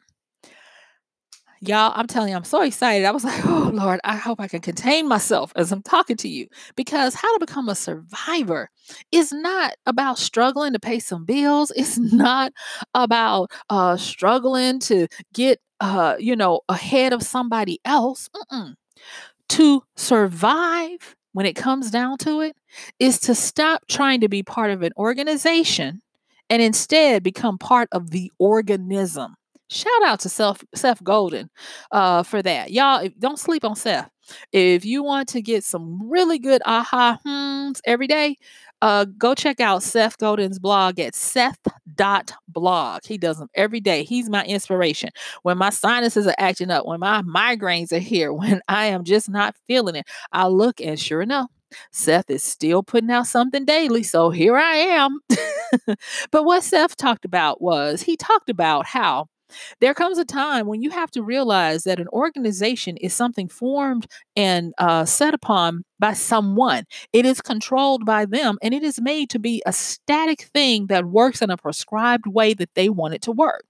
y'all, 1.61 1.93
I'm 1.95 2.07
telling 2.07 2.31
you, 2.31 2.37
I'm 2.37 2.45
so 2.45 2.63
excited. 2.63 3.05
I 3.05 3.11
was 3.11 3.25
like, 3.25 3.45
oh, 3.47 3.71
Lord, 3.73 4.01
I 4.05 4.17
hope 4.17 4.41
I 4.41 4.49
can 4.49 4.61
contain 4.61 5.09
myself 5.09 5.53
as 5.57 5.73
I'm 5.73 5.83
talking 5.83 6.17
to 6.19 6.29
you 6.29 6.47
because 6.77 7.15
how 7.15 7.33
to 7.33 7.47
become 7.47 7.69
a 7.69 7.75
survivor 7.75 8.71
is 9.13 9.33
not 9.33 9.75
about 9.87 10.19
struggling 10.19 10.73
to 10.73 10.81
pay 10.81 10.99
some 10.99 11.25
bills. 11.25 11.73
It's 11.77 11.99
not 12.13 12.53
about 12.95 13.51
uh, 13.71 13.97
struggling 13.97 14.81
to 14.81 15.09
get, 15.33 15.61
uh, 15.81 16.17
you 16.19 16.37
know, 16.37 16.61
ahead 16.69 17.13
of 17.13 17.23
somebody 17.23 17.81
else. 17.85 18.29
Mm-mm. 18.35 18.75
To 19.51 19.83
survive 19.97 21.17
when 21.35 21.45
it 21.45 21.55
comes 21.55 21.91
down 21.91 22.17
to 22.19 22.41
it, 22.41 22.57
is 22.99 23.19
to 23.21 23.35
stop 23.35 23.83
trying 23.89 24.21
to 24.21 24.29
be 24.29 24.43
part 24.43 24.71
of 24.71 24.83
an 24.83 24.93
organization 24.97 26.01
and 26.49 26.63
instead 26.63 27.23
become 27.23 27.59
part 27.59 27.89
of 27.93 28.11
the 28.11 28.33
organism. 28.39 29.35
Shout 29.71 30.03
out 30.05 30.21
to 30.21 30.29
Seth, 30.29 30.65
Seth 30.75 31.03
Godin 31.03 31.51
uh, 31.91 32.23
for 32.23 32.43
that. 32.43 32.71
Y'all, 32.71 33.09
don't 33.19 33.39
sleep 33.39 33.65
on 33.65 33.75
Seth. 33.75 34.09
If 34.53 34.85
you 34.85 35.03
want 35.03 35.29
to 35.31 35.43
get 35.43 35.65
some 35.65 36.09
really 36.09 36.39
good 36.39 36.63
aha 36.65 37.19
hmms 37.27 37.81
every 37.85 38.07
day, 38.07 38.37
uh, 38.85 39.07
go 39.17 39.35
check 39.35 39.61
out 39.61 39.83
Seth 39.83 40.19
Godin's 40.19 40.59
blog 40.59 41.01
at 41.01 41.15
seth.blog. 41.15 43.01
He 43.07 43.17
does 43.17 43.39
them 43.39 43.49
every 43.55 43.81
day. 43.81 44.05
He's 44.05 44.29
my 44.29 44.45
inspiration. 44.45 45.09
When 45.43 45.57
my 45.57 45.71
sinuses 45.71 46.27
are 46.27 46.35
acting 46.37 46.71
up, 46.71 46.85
when 46.85 47.01
my 47.01 47.23
migraines 47.23 47.93
are 47.93 47.99
here, 47.99 48.31
when 48.35 48.61
I 48.69 48.87
am 48.87 49.05
just 49.05 49.31
not 49.31 49.57
feeling 49.67 49.97
it, 49.97 50.07
I 50.33 50.49
look 50.49 50.83
and 50.83 51.01
sure 51.01 51.23
enough, 51.23 51.51
Seth 51.93 52.29
is 52.29 52.43
still 52.43 52.83
putting 52.83 53.11
out 53.11 53.27
something 53.27 53.65
daily. 53.65 54.03
So 54.03 54.29
here 54.29 54.59
I 54.59 54.77
am. 54.77 55.19
but 56.31 56.45
what 56.45 56.63
Seth 56.63 56.95
talked 56.95 57.25
about 57.25 57.63
was 57.63 58.03
he 58.03 58.19
talked 58.19 58.51
about 58.51 58.85
how 58.85 59.29
there 59.81 59.95
comes 59.95 60.19
a 60.19 60.25
time 60.25 60.67
when 60.67 60.83
you 60.83 60.91
have 60.91 61.11
to 61.13 61.23
realize 61.23 61.85
that 61.85 62.01
an 62.01 62.09
organization 62.09 62.97
is 62.99 63.15
something 63.15 63.49
formed 63.49 64.07
and 64.37 64.73
uh, 64.79 65.05
set 65.05 65.35
upon 65.35 65.85
by 65.99 66.13
someone. 66.13 66.85
It 67.13 67.27
is 67.27 67.41
controlled 67.41 68.05
by 68.05 68.27
them 68.27 68.59
and 68.63 68.75
it 68.75 68.83
is 68.83 69.01
made 69.01 69.31
to 69.31 69.39
be 69.39 69.63
a 69.67 69.73
static 69.73 70.43
thing 70.55 70.87
that 70.87 71.07
works 71.07 71.43
in 71.43 71.51
a 71.51 71.57
prescribed 71.57 72.27
way 72.27 72.55
that 72.55 72.75
they 72.75 72.89
want 72.89 73.15
it 73.15 73.23
to 73.23 73.33
work. 73.33 73.65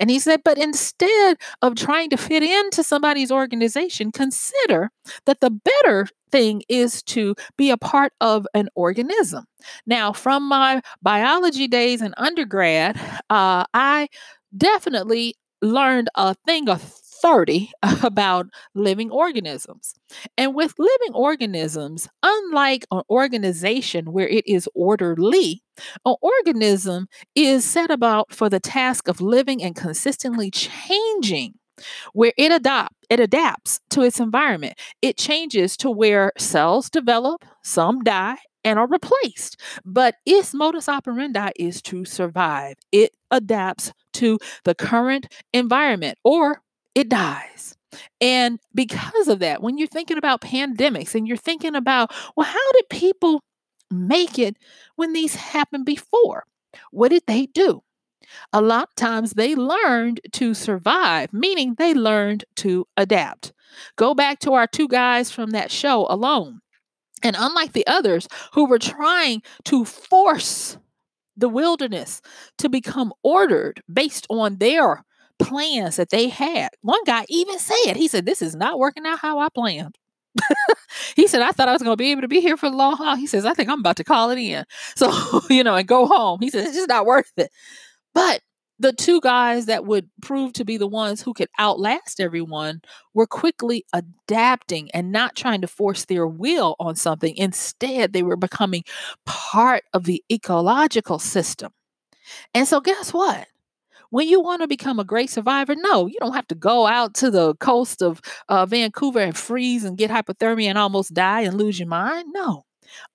And 0.00 0.10
he 0.10 0.18
said, 0.18 0.40
but 0.44 0.58
instead 0.58 1.36
of 1.62 1.74
trying 1.74 2.10
to 2.10 2.16
fit 2.16 2.42
into 2.42 2.82
somebody's 2.82 3.30
organization, 3.30 4.12
consider 4.12 4.90
that 5.26 5.40
the 5.40 5.50
better 5.50 6.08
thing 6.30 6.62
is 6.68 7.02
to 7.04 7.34
be 7.56 7.70
a 7.70 7.76
part 7.76 8.12
of 8.20 8.46
an 8.54 8.68
organism. 8.74 9.44
Now, 9.86 10.12
from 10.12 10.46
my 10.48 10.82
biology 11.02 11.68
days 11.68 12.02
in 12.02 12.14
undergrad, 12.16 12.96
uh, 13.30 13.64
I 13.74 14.08
definitely 14.56 15.34
learned 15.60 16.08
a 16.14 16.34
thing 16.46 16.68
or 16.68 16.78
30 16.78 17.70
about 18.02 18.46
living 18.74 19.10
organisms. 19.10 19.94
And 20.36 20.54
with 20.54 20.74
living 20.78 21.14
organisms, 21.14 22.08
unlike 22.22 22.86
an 22.90 23.02
organization 23.10 24.12
where 24.12 24.28
it 24.28 24.46
is 24.46 24.68
orderly, 24.74 25.62
an 26.04 26.14
organism 26.20 27.08
is 27.34 27.64
set 27.64 27.90
about 27.90 28.32
for 28.32 28.48
the 28.48 28.60
task 28.60 29.08
of 29.08 29.20
living 29.20 29.62
and 29.62 29.74
consistently 29.74 30.50
changing 30.50 31.54
where 32.12 32.32
it 32.36 32.50
adopt 32.50 32.94
it 33.08 33.20
adapts 33.20 33.80
to 33.90 34.02
its 34.02 34.20
environment. 34.20 34.74
It 35.00 35.16
changes 35.16 35.76
to 35.78 35.90
where 35.90 36.32
cells 36.36 36.90
develop, 36.90 37.44
some 37.62 38.00
die, 38.00 38.36
and 38.64 38.78
are 38.78 38.86
replaced. 38.86 39.60
But 39.84 40.16
its 40.26 40.54
modus 40.54 40.88
operandi 40.88 41.50
is 41.56 41.82
to 41.82 42.04
survive. 42.04 42.76
It 42.92 43.12
adapts 43.30 43.92
to 44.14 44.38
the 44.64 44.74
current 44.74 45.32
environment 45.52 46.18
or 46.24 46.62
it 46.94 47.08
dies. 47.08 47.76
And 48.20 48.58
because 48.74 49.28
of 49.28 49.38
that, 49.38 49.62
when 49.62 49.78
you're 49.78 49.88
thinking 49.88 50.18
about 50.18 50.42
pandemics 50.42 51.14
and 51.14 51.26
you're 51.26 51.36
thinking 51.36 51.74
about, 51.74 52.12
well, 52.36 52.46
how 52.46 52.72
did 52.72 52.88
people 52.90 53.42
make 53.90 54.38
it 54.38 54.56
when 54.96 55.12
these 55.12 55.34
happened 55.34 55.86
before? 55.86 56.44
What 56.90 57.08
did 57.08 57.22
they 57.26 57.46
do? 57.46 57.82
A 58.52 58.60
lot 58.60 58.88
of 58.88 58.94
times 58.94 59.32
they 59.32 59.54
learned 59.54 60.20
to 60.32 60.52
survive, 60.52 61.32
meaning 61.32 61.76
they 61.78 61.94
learned 61.94 62.44
to 62.56 62.86
adapt. 62.96 63.52
Go 63.96 64.14
back 64.14 64.38
to 64.40 64.52
our 64.52 64.66
two 64.66 64.88
guys 64.88 65.30
from 65.30 65.50
that 65.50 65.70
show 65.70 66.06
alone. 66.10 66.60
And 67.22 67.36
unlike 67.38 67.72
the 67.72 67.86
others 67.86 68.28
who 68.52 68.66
were 68.66 68.78
trying 68.78 69.42
to 69.64 69.84
force 69.84 70.78
the 71.36 71.48
wilderness 71.48 72.20
to 72.58 72.68
become 72.68 73.12
ordered 73.22 73.82
based 73.92 74.26
on 74.30 74.58
their 74.58 75.04
plans 75.38 75.96
that 75.96 76.10
they 76.10 76.28
had, 76.28 76.70
one 76.82 77.04
guy 77.04 77.24
even 77.28 77.58
said, 77.58 77.96
he 77.96 78.08
said, 78.08 78.26
This 78.26 78.42
is 78.42 78.56
not 78.56 78.78
working 78.78 79.06
out 79.06 79.20
how 79.20 79.38
I 79.40 79.48
planned. 79.48 79.96
he 81.16 81.26
said, 81.26 81.42
I 81.42 81.50
thought 81.50 81.68
I 81.68 81.72
was 81.72 81.82
going 81.82 81.92
to 81.92 82.02
be 82.02 82.10
able 82.12 82.22
to 82.22 82.28
be 82.28 82.40
here 82.40 82.56
for 82.56 82.70
the 82.70 82.76
long 82.76 82.96
haul. 82.96 83.16
He 83.16 83.26
says, 83.26 83.44
I 83.44 83.54
think 83.54 83.68
I'm 83.68 83.80
about 83.80 83.96
to 83.96 84.04
call 84.04 84.30
it 84.30 84.38
in. 84.38 84.64
So, 84.96 85.12
you 85.50 85.64
know, 85.64 85.74
and 85.74 85.88
go 85.88 86.06
home. 86.06 86.40
He 86.40 86.50
says, 86.50 86.66
It's 86.66 86.76
just 86.76 86.88
not 86.88 87.06
worth 87.06 87.32
it. 87.36 87.50
But 88.14 88.40
the 88.78 88.92
two 88.92 89.20
guys 89.20 89.66
that 89.66 89.84
would 89.84 90.08
prove 90.22 90.52
to 90.54 90.64
be 90.64 90.76
the 90.76 90.86
ones 90.86 91.22
who 91.22 91.34
could 91.34 91.48
outlast 91.58 92.20
everyone 92.20 92.80
were 93.12 93.26
quickly 93.26 93.84
adapting 93.92 94.90
and 94.92 95.10
not 95.10 95.34
trying 95.34 95.60
to 95.60 95.66
force 95.66 96.04
their 96.04 96.26
will 96.26 96.76
on 96.78 96.94
something. 96.94 97.36
Instead, 97.36 98.12
they 98.12 98.22
were 98.22 98.36
becoming 98.36 98.84
part 99.26 99.84
of 99.92 100.04
the 100.04 100.22
ecological 100.30 101.18
system. 101.18 101.72
And 102.54 102.68
so, 102.68 102.80
guess 102.80 103.12
what? 103.12 103.48
When 104.10 104.28
you 104.28 104.40
want 104.40 104.62
to 104.62 104.68
become 104.68 104.98
a 104.98 105.04
great 105.04 105.28
survivor, 105.28 105.74
no, 105.76 106.06
you 106.06 106.16
don't 106.20 106.34
have 106.34 106.48
to 106.48 106.54
go 106.54 106.86
out 106.86 107.14
to 107.16 107.30
the 107.30 107.54
coast 107.56 108.00
of 108.00 108.20
uh, 108.48 108.64
Vancouver 108.64 109.20
and 109.20 109.36
freeze 109.36 109.84
and 109.84 109.98
get 109.98 110.10
hypothermia 110.10 110.66
and 110.66 110.78
almost 110.78 111.12
die 111.12 111.42
and 111.42 111.58
lose 111.58 111.78
your 111.78 111.88
mind. 111.88 112.28
No. 112.32 112.64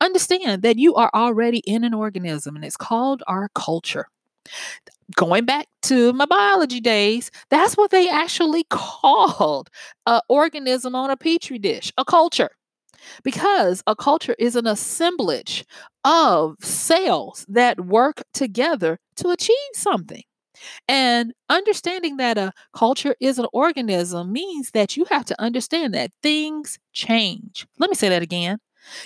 Understand 0.01 0.61
that 0.61 0.77
you 0.77 0.93
are 0.93 1.09
already 1.15 1.59
in 1.59 1.83
an 1.83 1.95
organism 1.95 2.55
and 2.55 2.63
it's 2.63 2.77
called 2.77 3.23
our 3.27 3.49
culture 3.55 4.07
going 5.15 5.45
back 5.45 5.67
to 5.83 6.13
my 6.13 6.25
biology 6.25 6.79
days, 6.81 7.31
that's 7.49 7.75
what 7.75 7.91
they 7.91 8.09
actually 8.09 8.63
called 8.69 9.69
an 10.05 10.21
organism 10.29 10.95
on 10.95 11.09
a 11.09 11.17
petri 11.17 11.59
dish, 11.59 11.91
a 11.97 12.05
culture. 12.05 12.51
Because 13.23 13.83
a 13.85 13.95
culture 13.95 14.35
is 14.39 14.55
an 14.55 14.65
assemblage 14.65 15.65
of 16.05 16.55
cells 16.61 17.45
that 17.49 17.85
work 17.85 18.23
together 18.33 18.97
to 19.17 19.29
achieve 19.29 19.57
something. 19.73 20.23
And 20.87 21.33
understanding 21.49 22.17
that 22.17 22.37
a 22.37 22.53
culture 22.73 23.15
is 23.19 23.39
an 23.39 23.47
organism 23.53 24.31
means 24.31 24.71
that 24.71 24.95
you 24.95 25.05
have 25.05 25.25
to 25.25 25.41
understand 25.41 25.93
that 25.93 26.11
things 26.21 26.79
change. 26.93 27.67
Let 27.79 27.89
me 27.89 27.95
say 27.95 28.09
that 28.09 28.21
again. 28.21 28.59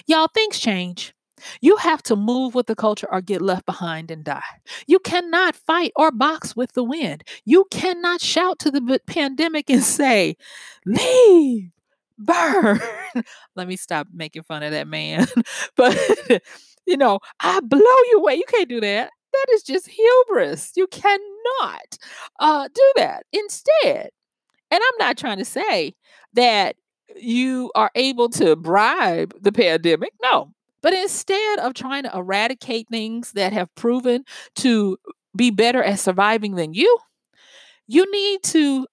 Y'all, 0.08 0.28
things 0.34 0.60
change. 0.60 1.14
You 1.62 1.78
have 1.78 2.02
to 2.04 2.16
move 2.16 2.56
with 2.56 2.68
the 2.68 2.76
culture 2.76 3.08
or 3.12 3.22
get 3.22 3.42
left 3.42 3.66
behind 3.66 4.12
and 4.12 4.24
die. 4.24 4.42
You 4.88 5.00
cannot 5.00 5.56
fight 5.56 5.92
or 5.96 6.12
box 6.12 6.56
with 6.56 6.74
the 6.74 6.84
wind. 6.84 7.24
You 7.46 7.66
cannot 7.72 8.22
shout 8.22 8.60
to 8.60 8.72
the 8.72 9.00
pandemic 9.08 9.70
and 9.70 9.84
say, 9.84 10.36
Leave, 10.86 11.70
burn. 12.18 12.80
Let 13.56 13.68
me 13.68 13.76
stop 13.76 14.08
making 14.14 14.44
fun 14.44 14.64
of 14.64 14.72
that 14.72 14.88
man. 14.88 15.28
but, 15.76 15.98
you 16.86 16.98
know, 16.98 17.20
I 17.40 17.60
blow 17.62 17.80
you 17.80 18.16
away. 18.18 18.36
You 18.36 18.46
can't 18.48 18.70
do 18.70 18.82
that. 18.82 19.12
That 19.34 19.46
is 19.54 19.64
just 19.64 19.88
hubris. 19.88 20.72
You 20.76 20.88
cannot 20.88 21.98
uh, 22.40 22.68
do 22.74 22.94
that. 22.96 23.26
Instead, 23.34 24.10
and 24.72 24.82
I'm 24.84 24.98
not 25.00 25.18
trying 25.18 25.38
to 25.38 25.46
say 25.46 25.96
that 26.34 26.76
you 27.16 27.72
are 27.76 27.92
able 27.96 28.30
to 28.30 28.56
bribe 28.56 29.34
the 29.42 29.52
pandemic. 29.52 30.12
No, 30.22 30.54
but 30.82 30.94
instead 30.94 31.60
of 31.60 31.74
trying 31.74 32.04
to 32.04 32.16
eradicate 32.16 32.88
things 32.90 33.32
that 33.34 33.54
have 33.54 33.74
proven 33.76 34.24
to 34.58 34.98
be 35.36 35.52
better 35.52 35.84
at 35.84 36.00
surviving 36.00 36.56
than 36.56 36.74
you, 36.74 36.98
you 37.88 38.10
need 38.12 38.44
to 38.44 38.88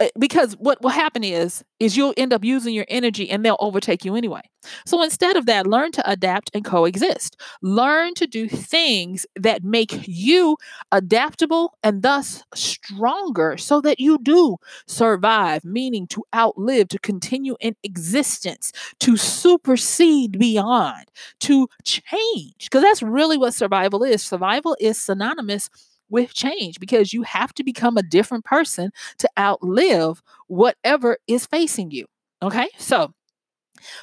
Uh, 0.00 0.08
because 0.18 0.54
what 0.54 0.80
will 0.82 0.90
happen 0.90 1.22
is 1.22 1.62
is 1.78 1.96
you'll 1.96 2.14
end 2.16 2.32
up 2.32 2.42
using 2.44 2.74
your 2.74 2.86
energy 2.88 3.28
and 3.30 3.44
they'll 3.44 3.56
overtake 3.60 4.04
you 4.04 4.16
anyway. 4.16 4.40
So 4.86 5.02
instead 5.02 5.36
of 5.36 5.46
that 5.46 5.66
learn 5.66 5.92
to 5.92 6.10
adapt 6.10 6.50
and 6.54 6.64
coexist. 6.64 7.38
Learn 7.62 8.14
to 8.14 8.26
do 8.26 8.48
things 8.48 9.26
that 9.36 9.62
make 9.64 10.06
you 10.06 10.56
adaptable 10.92 11.74
and 11.82 12.02
thus 12.02 12.42
stronger 12.54 13.56
so 13.58 13.80
that 13.82 14.00
you 14.00 14.18
do 14.22 14.56
survive 14.86 15.64
meaning 15.64 16.06
to 16.08 16.24
outlive 16.34 16.88
to 16.88 16.98
continue 16.98 17.56
in 17.60 17.76
existence 17.82 18.72
to 19.00 19.16
supersede 19.16 20.38
beyond 20.38 21.06
to 21.40 21.68
change. 21.84 22.54
Because 22.64 22.82
that's 22.82 23.02
really 23.02 23.36
what 23.36 23.54
survival 23.54 24.02
is. 24.02 24.22
Survival 24.22 24.76
is 24.80 24.98
synonymous 24.98 25.68
with 26.10 26.34
change 26.34 26.78
because 26.80 27.12
you 27.12 27.22
have 27.22 27.54
to 27.54 27.64
become 27.64 27.96
a 27.96 28.02
different 28.02 28.44
person 28.44 28.90
to 29.18 29.28
outlive 29.38 30.22
whatever 30.48 31.18
is 31.26 31.46
facing 31.46 31.90
you. 31.90 32.06
Okay. 32.42 32.68
So, 32.78 33.12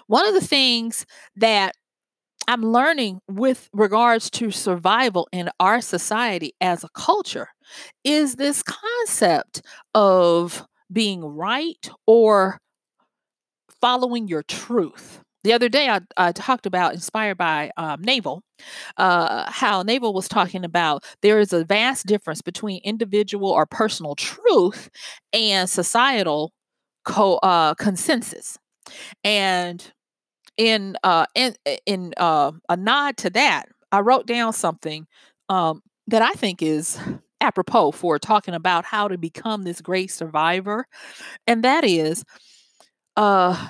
one 0.08 0.28
of 0.28 0.34
the 0.34 0.46
things 0.46 1.06
that 1.36 1.74
I'm 2.48 2.64
learning 2.64 3.22
with 3.30 3.70
regards 3.74 4.30
to 4.32 4.52
survival 4.52 5.28
in 5.32 5.50
our 5.60 5.82
society 5.82 6.54
as 6.62 6.84
a 6.84 6.90
culture 6.90 7.50
is 8.04 8.36
this 8.36 8.64
concept 8.64 9.62
of 9.96 10.66
being 10.92 11.24
right 11.26 11.90
or 12.08 12.60
following 13.82 14.28
your 14.28 14.44
truth. 14.44 15.22
The 15.48 15.54
other 15.54 15.70
day, 15.70 15.88
I, 15.88 16.02
I 16.18 16.34
talked 16.34 16.66
about, 16.66 16.94
inspired 16.94 17.38
by 17.38 17.72
um, 17.78 18.02
Naval, 18.02 18.44
uh, 18.98 19.50
how 19.50 19.82
Naval 19.82 20.14
was 20.14 20.28
talking 20.28 20.66
about 20.66 21.06
there 21.22 21.40
is 21.40 21.54
a 21.54 21.64
vast 21.64 22.06
difference 22.06 22.42
between 22.42 22.82
individual 22.84 23.50
or 23.52 23.66
personal 23.66 24.14
truth 24.16 24.90
and 25.32 25.70
societal 25.70 26.52
co- 27.06 27.38
uh, 27.38 27.76
consensus. 27.76 28.58
And 29.24 29.84
in 30.58 30.98
uh, 31.04 31.28
in 31.36 31.56
in 31.86 32.14
uh, 32.18 32.52
a 32.70 32.78
nod 32.78 33.18
to 33.18 33.30
that, 33.32 33.68
I 33.92 34.02
wrote 34.02 34.28
down 34.28 34.54
something 34.54 35.08
um, 35.50 35.82
that 36.08 36.22
I 36.22 36.32
think 36.34 36.62
is 36.62 37.00
apropos 37.42 37.92
for 37.94 38.20
talking 38.20 38.54
about 38.54 38.86
how 38.86 39.08
to 39.08 39.18
become 39.18 39.64
this 39.64 39.82
great 39.82 40.12
survivor, 40.12 40.88
and 41.48 41.64
that 41.64 41.86
is, 41.86 42.24
uh, 43.18 43.70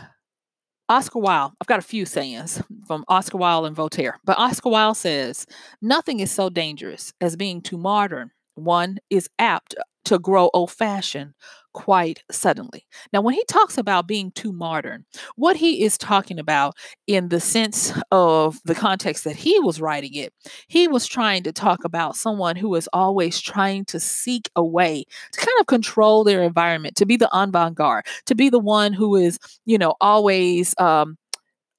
Oscar 0.90 1.20
Wilde, 1.20 1.52
I've 1.60 1.68
got 1.68 1.80
a 1.80 1.84
few 1.84 2.06
sayings 2.06 2.62
from 2.86 3.04
Oscar 3.10 3.38
Wilde 3.38 3.66
and 3.66 3.76
Voltaire, 3.76 4.20
but 4.24 4.38
Oscar 4.38 4.70
Wilde 4.70 4.96
says, 4.96 5.46
Nothing 5.82 6.22
is 6.22 6.32
so 6.32 6.50
dangerous 6.50 7.14
as 7.20 7.36
being 7.36 7.62
too 7.62 7.78
modern. 7.78 8.32
One 8.56 9.00
is 9.10 9.30
apt 9.38 9.76
to 10.08 10.20
grow 10.20 10.50
old 10.54 10.72
fashioned 10.72 11.34
quite 11.74 12.24
suddenly. 12.32 12.88
Now, 13.14 13.22
when 13.22 13.36
he 13.36 13.44
talks 13.48 13.78
about 13.78 14.08
being 14.08 14.32
too 14.32 14.52
modern, 14.52 15.06
what 15.36 15.56
he 15.56 15.84
is 15.84 15.96
talking 15.96 16.40
about 16.40 16.74
in 17.06 17.30
the 17.30 17.40
sense 17.40 17.94
of 18.10 18.60
the 18.66 18.74
context 18.74 19.26
that 19.26 19.36
he 19.36 19.60
was 19.60 19.80
writing 19.80 20.16
it, 20.16 20.34
he 20.68 20.88
was 20.88 21.06
trying 21.06 21.44
to 21.44 21.52
talk 21.52 21.84
about 21.84 22.16
someone 22.16 22.56
who 22.56 22.74
is 22.74 22.90
always 22.94 23.40
trying 23.40 23.86
to 23.86 24.00
seek 24.00 24.50
a 24.56 24.64
way 24.66 25.04
to 25.34 25.40
kind 25.40 25.60
of 25.60 25.68
control 25.68 26.24
their 26.24 26.42
environment, 26.42 26.96
to 26.96 27.06
be 27.06 27.16
the 27.16 27.30
avant 27.32 27.76
garde, 27.76 28.08
to 28.26 28.34
be 28.34 28.50
the 28.50 28.58
one 28.58 28.92
who 28.92 29.16
is, 29.16 29.38
you 29.66 29.78
know, 29.78 29.94
always 30.02 30.74
um, 30.80 31.16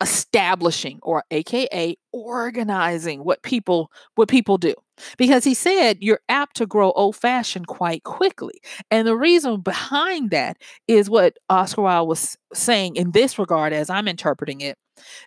establishing 0.00 1.00
or 1.02 1.24
aka 1.30 1.96
organizing 2.12 3.24
what 3.24 3.42
people 3.42 3.90
what 4.14 4.28
people 4.28 4.58
do. 4.58 4.74
Because 5.16 5.44
he 5.44 5.54
said 5.54 5.98
you're 6.00 6.20
apt 6.28 6.56
to 6.56 6.66
grow 6.66 6.92
old 6.92 7.16
fashioned 7.16 7.66
quite 7.66 8.04
quickly. 8.04 8.60
And 8.90 9.06
the 9.06 9.16
reason 9.16 9.60
behind 9.60 10.30
that 10.30 10.58
is 10.86 11.10
what 11.10 11.36
oscar 11.50 11.82
wilde 11.82 12.08
was 12.08 12.36
saying 12.54 12.96
in 12.96 13.12
this 13.12 13.38
regard 13.38 13.72
as 13.72 13.90
i'm 13.90 14.08
interpreting 14.08 14.60
it 14.60 14.78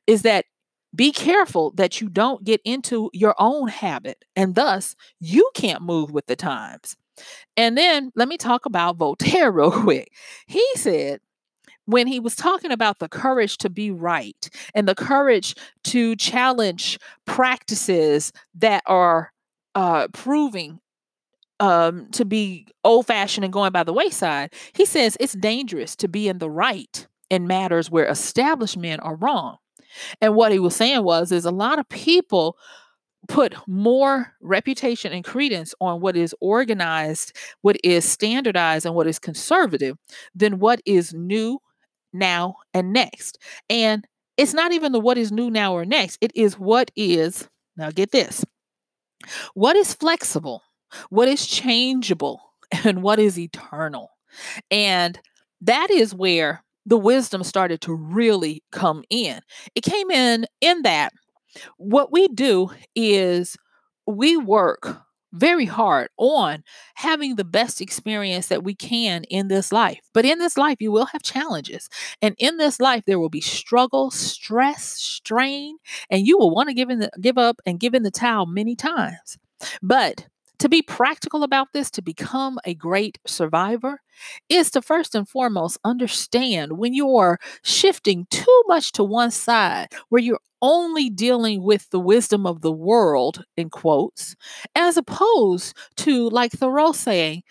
is 0.07 0.21
that 0.23 0.45
be 0.93 1.11
careful 1.11 1.71
that 1.75 2.01
you 2.01 2.09
don't 2.09 2.43
get 2.43 2.61
into 2.65 3.09
your 3.13 3.35
own 3.39 3.67
habit 3.69 4.25
and 4.35 4.55
thus 4.55 4.95
you 5.19 5.49
can't 5.55 5.81
move 5.81 6.11
with 6.11 6.25
the 6.27 6.35
times. 6.35 6.97
And 7.55 7.77
then 7.77 8.11
let 8.15 8.27
me 8.27 8.37
talk 8.37 8.65
about 8.65 8.97
Voltaire 8.97 9.51
real 9.53 9.71
quick. 9.71 10.11
He 10.47 10.65
said, 10.75 11.19
when 11.91 12.07
he 12.07 12.19
was 12.19 12.35
talking 12.35 12.71
about 12.71 12.99
the 12.99 13.09
courage 13.09 13.57
to 13.59 13.69
be 13.69 13.91
right 13.91 14.49
and 14.73 14.87
the 14.87 14.95
courage 14.95 15.55
to 15.85 16.15
challenge 16.15 16.99
practices 17.25 18.31
that 18.55 18.83
are 18.85 19.31
uh, 19.75 20.07
proving 20.09 20.79
um, 21.59 22.09
to 22.11 22.25
be 22.25 22.67
old 22.83 23.05
fashioned 23.05 23.43
and 23.43 23.53
going 23.53 23.71
by 23.71 23.83
the 23.83 23.93
wayside, 23.93 24.53
he 24.73 24.85
says 24.85 25.15
it's 25.19 25.33
dangerous 25.33 25.95
to 25.95 26.07
be 26.07 26.27
in 26.27 26.39
the 26.39 26.49
right 26.49 27.07
in 27.29 27.47
matters 27.47 27.89
where 27.89 28.05
established 28.05 28.77
men 28.77 28.99
are 28.99 29.15
wrong. 29.15 29.57
And 30.21 30.35
what 30.35 30.51
he 30.51 30.59
was 30.59 30.75
saying 30.75 31.03
was, 31.03 31.31
is 31.31 31.45
a 31.45 31.51
lot 31.51 31.79
of 31.79 31.87
people 31.89 32.57
put 33.27 33.55
more 33.67 34.33
reputation 34.41 35.13
and 35.13 35.23
credence 35.23 35.73
on 35.79 36.01
what 36.01 36.17
is 36.17 36.35
organized, 36.41 37.33
what 37.61 37.77
is 37.83 38.03
standardized, 38.05 38.85
and 38.85 38.95
what 38.95 39.07
is 39.07 39.19
conservative 39.19 39.97
than 40.33 40.59
what 40.59 40.81
is 40.85 41.13
new, 41.13 41.59
now, 42.13 42.55
and 42.73 42.93
next. 42.93 43.37
And 43.69 44.05
it's 44.37 44.53
not 44.53 44.71
even 44.71 44.91
the 44.91 44.99
what 44.99 45.17
is 45.17 45.31
new 45.31 45.49
now 45.49 45.73
or 45.73 45.85
next, 45.85 46.17
it 46.21 46.31
is 46.35 46.57
what 46.57 46.91
is, 46.95 47.47
now 47.77 47.91
get 47.91 48.11
this, 48.11 48.45
what 49.53 49.75
is 49.75 49.93
flexible, 49.93 50.63
what 51.09 51.27
is 51.27 51.45
changeable, 51.45 52.41
and 52.83 53.03
what 53.03 53.19
is 53.19 53.37
eternal. 53.37 54.09
And 54.69 55.19
that 55.61 55.91
is 55.91 56.15
where 56.15 56.63
the 56.85 56.97
wisdom 56.97 57.43
started 57.43 57.81
to 57.81 57.93
really 57.93 58.63
come 58.71 59.03
in. 59.09 59.41
It 59.75 59.83
came 59.83 60.09
in 60.09 60.45
in 60.61 60.81
that 60.83 61.13
what 61.77 62.11
we 62.11 62.27
do 62.29 62.71
is 62.95 63.57
we 64.07 64.37
work 64.37 65.01
very 65.33 65.65
hard 65.65 66.09
on 66.17 66.63
having 66.95 67.35
the 67.35 67.43
best 67.43 67.81
experience 67.81 68.47
that 68.47 68.63
we 68.63 68.75
can 68.75 69.23
in 69.25 69.47
this 69.47 69.71
life. 69.71 70.01
But 70.13 70.25
in 70.25 70.39
this 70.39 70.57
life, 70.57 70.77
you 70.79 70.91
will 70.91 71.05
have 71.05 71.23
challenges. 71.23 71.89
And 72.21 72.35
in 72.37 72.57
this 72.57 72.79
life, 72.79 73.03
there 73.05 73.19
will 73.19 73.29
be 73.29 73.41
struggle, 73.41 74.11
stress, 74.11 74.83
strain, 74.83 75.77
and 76.09 76.27
you 76.27 76.37
will 76.37 76.51
want 76.53 76.69
to 76.69 76.75
give 76.75 76.89
in 76.89 76.99
the, 76.99 77.11
give 77.19 77.37
up 77.37 77.61
and 77.65 77.79
give 77.79 77.93
in 77.93 78.03
the 78.03 78.11
towel 78.11 78.45
many 78.45 78.75
times. 78.75 79.37
But 79.81 80.27
to 80.61 80.69
be 80.69 80.83
practical 80.83 81.43
about 81.43 81.73
this, 81.73 81.89
to 81.89 82.03
become 82.03 82.59
a 82.65 82.75
great 82.75 83.17
survivor, 83.25 83.99
is 84.47 84.69
to 84.69 84.81
first 84.81 85.15
and 85.15 85.27
foremost 85.27 85.79
understand 85.83 86.73
when 86.77 86.93
you 86.93 87.15
are 87.17 87.39
shifting 87.63 88.27
too 88.29 88.61
much 88.67 88.91
to 88.91 89.03
one 89.03 89.31
side, 89.31 89.87
where 90.09 90.21
you're 90.21 90.39
only 90.61 91.09
dealing 91.09 91.63
with 91.63 91.89
the 91.89 91.99
wisdom 91.99 92.45
of 92.45 92.61
the 92.61 92.71
world, 92.71 93.43
in 93.57 93.71
quotes, 93.71 94.35
as 94.75 94.97
opposed 94.97 95.75
to, 95.97 96.29
like 96.29 96.51
Thoreau 96.51 96.91
saying, 96.91 97.41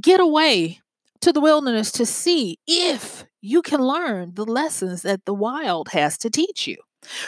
get 0.00 0.20
away 0.20 0.78
to 1.22 1.32
the 1.32 1.40
wilderness 1.40 1.90
to 1.92 2.06
see 2.06 2.56
if 2.68 3.24
you 3.40 3.62
can 3.62 3.80
learn 3.80 4.34
the 4.34 4.44
lessons 4.44 5.02
that 5.02 5.24
the 5.24 5.34
wild 5.34 5.88
has 5.88 6.16
to 6.18 6.30
teach 6.30 6.68
you. 6.68 6.76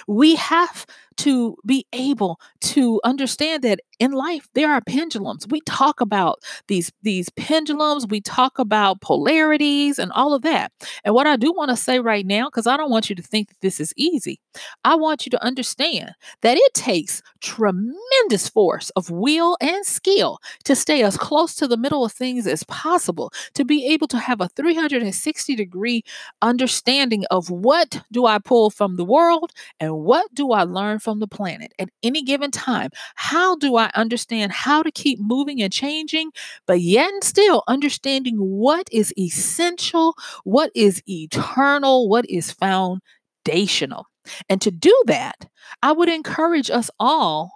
We 0.07 0.37
have 0.37 0.87
to 1.19 1.57
be 1.67 1.87
able 1.93 2.41
to 2.63 3.01
understand 3.05 3.63
that 3.63 3.81
in 3.99 4.13
life 4.13 4.49
there 4.55 4.71
are 4.73 4.81
pendulums. 4.81 5.47
We 5.49 5.61
talk 5.63 6.01
about 6.01 6.41
these 6.69 6.91
these 7.03 7.29
pendulums, 7.31 8.07
we 8.07 8.21
talk 8.21 8.59
about 8.59 9.01
polarities 9.01 9.99
and 9.99 10.11
all 10.13 10.35
of 10.35 10.43
that. 10.43 10.73
And 11.05 11.15
what 11.15 11.27
I 11.27 11.37
do 11.37 11.53
want 11.53 11.71
to 11.71 11.77
say 11.77 11.99
right 12.01 12.27
now 12.27 12.49
cuz 12.51 12.67
I 12.67 12.77
don't 12.77 12.91
want 12.91 13.09
you 13.11 13.17
to 13.17 13.23
think 13.23 13.49
that 13.49 13.61
this 13.61 13.81
is 13.81 13.93
easy. 13.97 14.41
I 14.85 14.95
want 14.97 15.27
you 15.27 15.31
to 15.31 15.45
understand 15.45 16.11
that 16.43 16.57
it 16.57 16.75
takes 16.75 17.23
tremendous 17.41 18.49
force 18.49 18.91
of 18.91 19.11
will 19.11 19.57
and 19.61 19.85
skill 19.87 20.39
to 20.65 20.75
stay 20.75 21.03
as 21.03 21.17
close 21.17 21.55
to 21.57 21.69
the 21.69 21.77
middle 21.77 22.05
of 22.05 22.13
things 22.13 22.47
as 22.47 22.65
possible, 22.65 23.33
to 23.55 23.65
be 23.65 23.87
able 23.87 24.09
to 24.09 24.19
have 24.19 24.41
a 24.41 24.49
360 24.49 25.55
degree 25.55 26.03
understanding 26.43 27.25
of 27.31 27.51
what 27.51 28.03
do 28.11 28.27
I 28.27 28.39
pull 28.39 28.71
from 28.71 28.97
the 28.97 29.05
world 29.05 29.53
and 29.81 29.99
what 30.05 30.33
do 30.35 30.53
I 30.53 30.65
learn 30.65 30.99
from 31.03 31.19
the 31.19 31.27
planet 31.27 31.73
at 31.79 31.91
any 32.03 32.23
given 32.23 32.51
time. 32.51 32.91
How 33.17 33.57
do 33.57 33.77
I 33.77 33.91
understand 33.95 34.53
how 34.53 34.83
to 34.83 34.91
keep 34.91 35.19
moving 35.21 35.61
and 35.61 35.73
changing, 35.73 36.31
but 36.67 36.81
yet 36.81 37.13
and 37.13 37.25
still 37.25 37.63
understanding 37.69 38.37
what 38.37 38.89
is 38.93 39.13
essential, 39.19 40.15
what 40.45 40.71
is 40.75 41.03
eternal, 41.09 42.09
what 42.09 42.25
is 42.29 42.53
foundational? 42.53 44.07
And 44.49 44.61
to 44.61 44.71
do 44.71 44.97
that, 45.07 45.49
I 45.83 45.93
would 45.93 46.09
encourage 46.09 46.71
us 46.71 46.91
all 46.99 47.51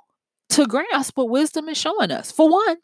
to 0.48 0.66
grasp 0.66 1.16
what 1.16 1.28
wisdom 1.28 1.68
is 1.68 1.78
showing 1.78 2.10
us. 2.10 2.30
For 2.30 2.48
one, 2.48 2.76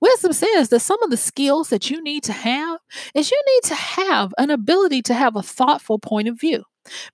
wisdom 0.00 0.32
says 0.32 0.68
that 0.68 0.80
some 0.80 1.02
of 1.02 1.10
the 1.10 1.16
skills 1.16 1.68
that 1.70 1.90
you 1.90 2.02
need 2.02 2.22
to 2.24 2.32
have 2.32 2.78
is 3.14 3.30
you 3.30 3.42
need 3.54 3.68
to 3.68 3.74
have 3.74 4.32
an 4.38 4.50
ability 4.50 5.02
to 5.02 5.14
have 5.14 5.36
a 5.36 5.42
thoughtful 5.42 5.98
point 5.98 6.28
of 6.28 6.38
view, 6.38 6.64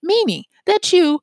meaning 0.02 0.44
that 0.66 0.92
you 0.92 1.20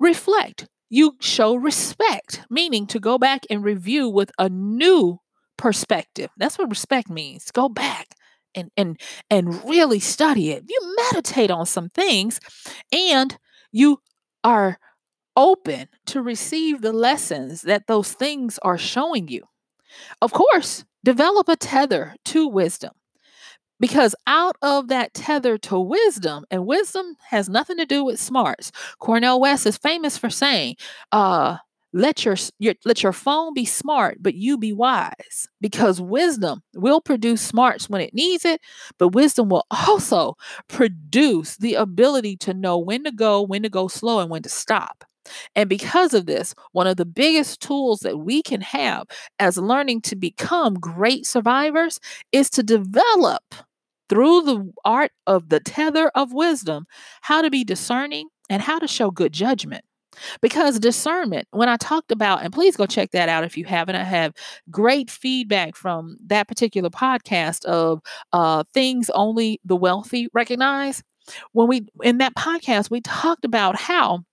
reflect, 0.00 0.68
you 0.90 1.16
show 1.20 1.54
respect, 1.54 2.42
meaning 2.50 2.86
to 2.88 3.00
go 3.00 3.18
back 3.18 3.44
and 3.50 3.64
review 3.64 4.08
with 4.08 4.30
a 4.38 4.48
new 4.48 5.18
perspective. 5.56 6.30
That's 6.36 6.58
what 6.58 6.70
respect 6.70 7.10
means. 7.10 7.50
Go 7.50 7.68
back 7.68 8.08
and 8.54 8.70
and 8.76 9.00
and 9.30 9.62
really 9.64 10.00
study 10.00 10.50
it. 10.50 10.64
You 10.68 10.96
meditate 11.12 11.50
on 11.50 11.66
some 11.66 11.90
things 11.90 12.40
and 12.92 13.36
you 13.72 13.98
are 14.44 14.78
open 15.36 15.88
to 16.06 16.22
receive 16.22 16.82
the 16.82 16.92
lessons 16.92 17.62
that 17.62 17.86
those 17.88 18.12
things 18.12 18.58
are 18.62 18.78
showing 18.78 19.28
you. 19.28 19.42
Of 20.22 20.32
course, 20.32 20.84
develop 21.04 21.48
a 21.48 21.56
tether 21.56 22.14
to 22.26 22.48
wisdom. 22.48 22.92
Because 23.80 24.14
out 24.26 24.56
of 24.62 24.88
that 24.88 25.14
tether 25.14 25.58
to 25.58 25.78
wisdom, 25.78 26.44
and 26.50 26.66
wisdom 26.66 27.16
has 27.28 27.48
nothing 27.48 27.76
to 27.78 27.86
do 27.86 28.04
with 28.04 28.18
smarts. 28.18 28.72
Cornel 28.98 29.40
West 29.40 29.66
is 29.66 29.76
famous 29.76 30.18
for 30.18 30.30
saying, 30.30 30.76
uh, 31.12 31.56
let 31.94 32.24
your, 32.24 32.36
your 32.58 32.74
let 32.84 33.02
your 33.02 33.14
phone 33.14 33.54
be 33.54 33.64
smart 33.64 34.18
but 34.20 34.34
you 34.34 34.58
be 34.58 34.74
wise 34.74 35.48
because 35.58 36.02
wisdom 36.02 36.60
will 36.74 37.00
produce 37.00 37.40
smarts 37.40 37.88
when 37.88 38.02
it 38.02 38.12
needs 38.12 38.44
it 38.44 38.60
but 38.98 39.08
wisdom 39.14 39.48
will 39.48 39.64
also 39.88 40.34
produce 40.68 41.56
the 41.56 41.74
ability 41.74 42.36
to 42.36 42.52
know 42.52 42.76
when 42.76 43.04
to 43.04 43.10
go 43.10 43.40
when 43.40 43.62
to 43.62 43.70
go 43.70 43.88
slow 43.88 44.20
and 44.20 44.28
when 44.28 44.42
to 44.42 44.50
stop 44.50 45.04
and 45.54 45.68
because 45.68 46.14
of 46.14 46.26
this, 46.26 46.54
one 46.72 46.86
of 46.86 46.96
the 46.96 47.04
biggest 47.04 47.60
tools 47.60 48.00
that 48.00 48.18
we 48.18 48.42
can 48.42 48.60
have 48.60 49.06
as 49.38 49.56
learning 49.56 50.02
to 50.02 50.16
become 50.16 50.74
great 50.74 51.26
survivors 51.26 52.00
is 52.32 52.50
to 52.50 52.62
develop 52.62 53.42
through 54.08 54.42
the 54.42 54.72
art 54.84 55.12
of 55.26 55.48
the 55.48 55.60
tether 55.60 56.08
of 56.14 56.32
wisdom 56.32 56.86
how 57.22 57.42
to 57.42 57.50
be 57.50 57.64
discerning 57.64 58.28
and 58.50 58.62
how 58.62 58.78
to 58.78 58.88
show 58.88 59.10
good 59.10 59.32
judgment. 59.32 59.84
Because 60.40 60.80
discernment, 60.80 61.46
when 61.52 61.68
I 61.68 61.76
talked 61.76 62.10
about, 62.10 62.42
and 62.42 62.52
please 62.52 62.76
go 62.76 62.86
check 62.86 63.12
that 63.12 63.28
out 63.28 63.44
if 63.44 63.56
you 63.56 63.64
haven't, 63.64 63.94
I 63.94 64.02
have 64.02 64.32
great 64.70 65.10
feedback 65.10 65.76
from 65.76 66.16
that 66.26 66.48
particular 66.48 66.90
podcast 66.90 67.64
of 67.66 68.00
uh, 68.32 68.64
things 68.74 69.10
only 69.10 69.60
the 69.64 69.76
wealthy 69.76 70.28
recognize. 70.32 71.04
When 71.52 71.68
we, 71.68 71.86
in 72.02 72.18
that 72.18 72.34
podcast, 72.34 72.90
we 72.90 73.00
talked 73.00 73.44
about 73.44 73.76
how 73.76 74.24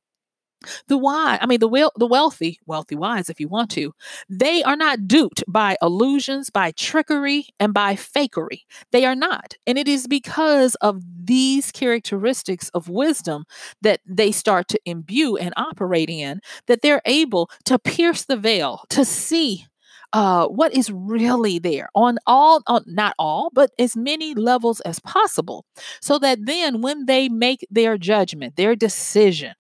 the 0.88 0.98
why, 0.98 1.38
I 1.42 1.46
mean 1.46 1.60
the 1.60 1.68
wel- 1.68 1.92
the 1.96 2.08
wealthy, 2.08 2.60
wealthy 2.66 2.96
wise 2.96 3.30
if 3.30 3.40
you 3.40 3.48
want 3.48 3.72
to, 3.72 3.94
they 4.30 4.64
are 4.64 4.76
not 4.76 5.08
duped 5.08 5.44
by 5.48 5.78
illusions, 5.82 6.50
by 6.50 6.72
trickery, 6.72 7.48
and 7.60 7.74
by 7.74 7.96
fakery. 7.96 8.62
They 8.92 9.06
are 9.06 9.16
not. 9.16 9.56
And 9.68 9.78
it 9.78 9.88
is 9.88 10.08
because 10.08 10.76
of 10.76 11.02
these 11.24 11.72
characteristics 11.72 12.70
of 12.70 12.90
wisdom 12.90 13.46
that 13.82 14.02
they 14.06 14.32
start 14.32 14.68
to 14.70 14.80
imbue 14.86 15.38
and 15.38 15.54
operate 15.58 16.10
in 16.10 16.40
that 16.68 16.82
they're 16.82 17.02
able 17.06 17.50
to 17.66 17.80
pierce 17.80 18.26
the 18.26 18.38
veil, 18.38 18.82
to 18.90 19.06
see 19.06 19.66
uh, 20.14 20.48
what 20.48 20.74
is 20.74 20.90
really 20.92 21.60
there 21.60 21.90
on 21.94 22.18
all, 22.26 22.62
on, 22.68 22.84
not 22.88 23.14
all, 23.20 23.50
but 23.54 23.72
as 23.78 23.98
many 23.98 24.34
levels 24.34 24.80
as 24.82 25.00
possible. 25.00 25.66
So 26.02 26.18
that 26.20 26.40
then 26.46 26.82
when 26.82 27.06
they 27.06 27.28
make 27.28 27.68
their 27.70 27.98
judgment, 27.98 28.56
their 28.56 28.76
decision, 28.76 29.54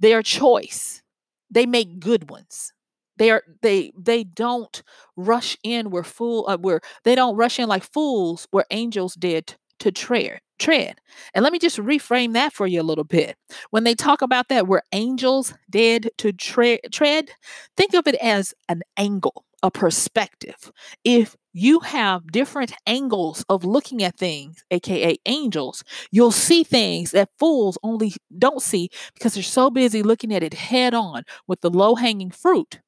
their 0.00 0.22
choice. 0.22 1.02
They 1.50 1.66
make 1.66 2.00
good 2.00 2.30
ones. 2.30 2.72
They 3.16 3.30
are 3.30 3.42
they 3.62 3.92
they 3.98 4.22
don't 4.24 4.82
rush 5.16 5.56
in 5.64 5.90
where 5.90 6.04
fool 6.04 6.44
uh, 6.48 6.56
where 6.58 6.80
they 7.04 7.14
don't 7.14 7.36
rush 7.36 7.58
in 7.58 7.68
like 7.68 7.82
fools 7.82 8.46
where 8.52 8.64
angels 8.70 9.14
did 9.14 9.56
to 9.80 9.90
tread 9.90 10.40
tread. 10.58 10.98
And 11.34 11.44
let 11.44 11.52
me 11.52 11.60
just 11.60 11.78
reframe 11.78 12.32
that 12.32 12.52
for 12.52 12.66
you 12.66 12.80
a 12.80 12.82
little 12.82 13.04
bit. 13.04 13.36
When 13.70 13.84
they 13.84 13.94
talk 13.94 14.22
about 14.22 14.48
that 14.48 14.66
where 14.66 14.82
angels 14.92 15.54
did 15.70 16.10
to 16.18 16.32
tre- 16.32 16.80
tread, 16.92 17.30
think 17.76 17.94
of 17.94 18.08
it 18.08 18.16
as 18.16 18.54
an 18.68 18.82
angle, 18.96 19.44
a 19.62 19.70
perspective. 19.70 20.70
If 21.04 21.36
you 21.52 21.80
have 21.80 22.30
different 22.30 22.72
angles 22.86 23.44
of 23.48 23.64
looking 23.64 24.02
at 24.04 24.16
things, 24.16 24.62
aka 24.70 25.16
angels, 25.26 25.82
you'll 26.12 26.30
see 26.32 26.62
things 26.64 27.10
that 27.12 27.30
fools 27.38 27.78
only 27.82 28.12
don't 28.38 28.62
see 28.62 28.90
because 29.14 29.34
they're 29.34 29.42
so 29.42 29.70
busy 29.70 30.02
looking 30.02 30.32
at 30.34 30.42
it 30.42 30.54
head 30.54 30.94
on 30.94 31.24
with 31.48 31.60
the 31.60 31.70
low 31.70 31.94
hanging 31.96 32.30
fruit. 32.30 32.80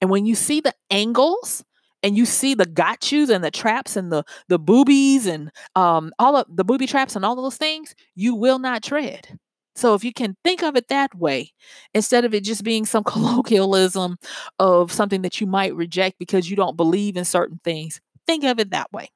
And 0.00 0.10
when 0.10 0.26
you 0.26 0.34
see 0.34 0.60
the 0.60 0.74
angles 0.90 1.64
and 2.02 2.16
you 2.16 2.26
see 2.26 2.54
the 2.54 2.66
got 2.66 3.10
yous 3.12 3.30
and 3.30 3.44
the 3.44 3.50
traps 3.50 3.96
and 3.96 4.12
the 4.12 4.24
the 4.48 4.58
boobies 4.58 5.26
and 5.26 5.50
um 5.76 6.12
all 6.18 6.36
of 6.36 6.46
the 6.54 6.64
booby 6.64 6.86
traps 6.86 7.16
and 7.16 7.24
all 7.24 7.38
of 7.38 7.44
those 7.44 7.56
things, 7.56 7.94
you 8.14 8.34
will 8.34 8.58
not 8.58 8.82
tread. 8.82 9.38
So 9.74 9.94
if 9.94 10.04
you 10.04 10.12
can 10.12 10.36
think 10.44 10.62
of 10.62 10.76
it 10.76 10.88
that 10.88 11.14
way, 11.14 11.52
instead 11.94 12.24
of 12.24 12.34
it 12.34 12.44
just 12.44 12.64
being 12.64 12.84
some 12.86 13.04
colloquialism 13.06 14.18
of 14.58 14.92
something 14.92 15.22
that 15.22 15.40
you 15.40 15.46
might 15.46 15.74
reject 15.74 16.18
because 16.18 16.50
you 16.50 16.56
don't 16.56 16.76
believe 16.76 17.16
in 17.16 17.24
certain 17.24 17.60
things, 17.64 18.00
think 18.26 18.44
of 18.44 18.58
it 18.58 18.70
that 18.70 18.92
way. 18.92 19.08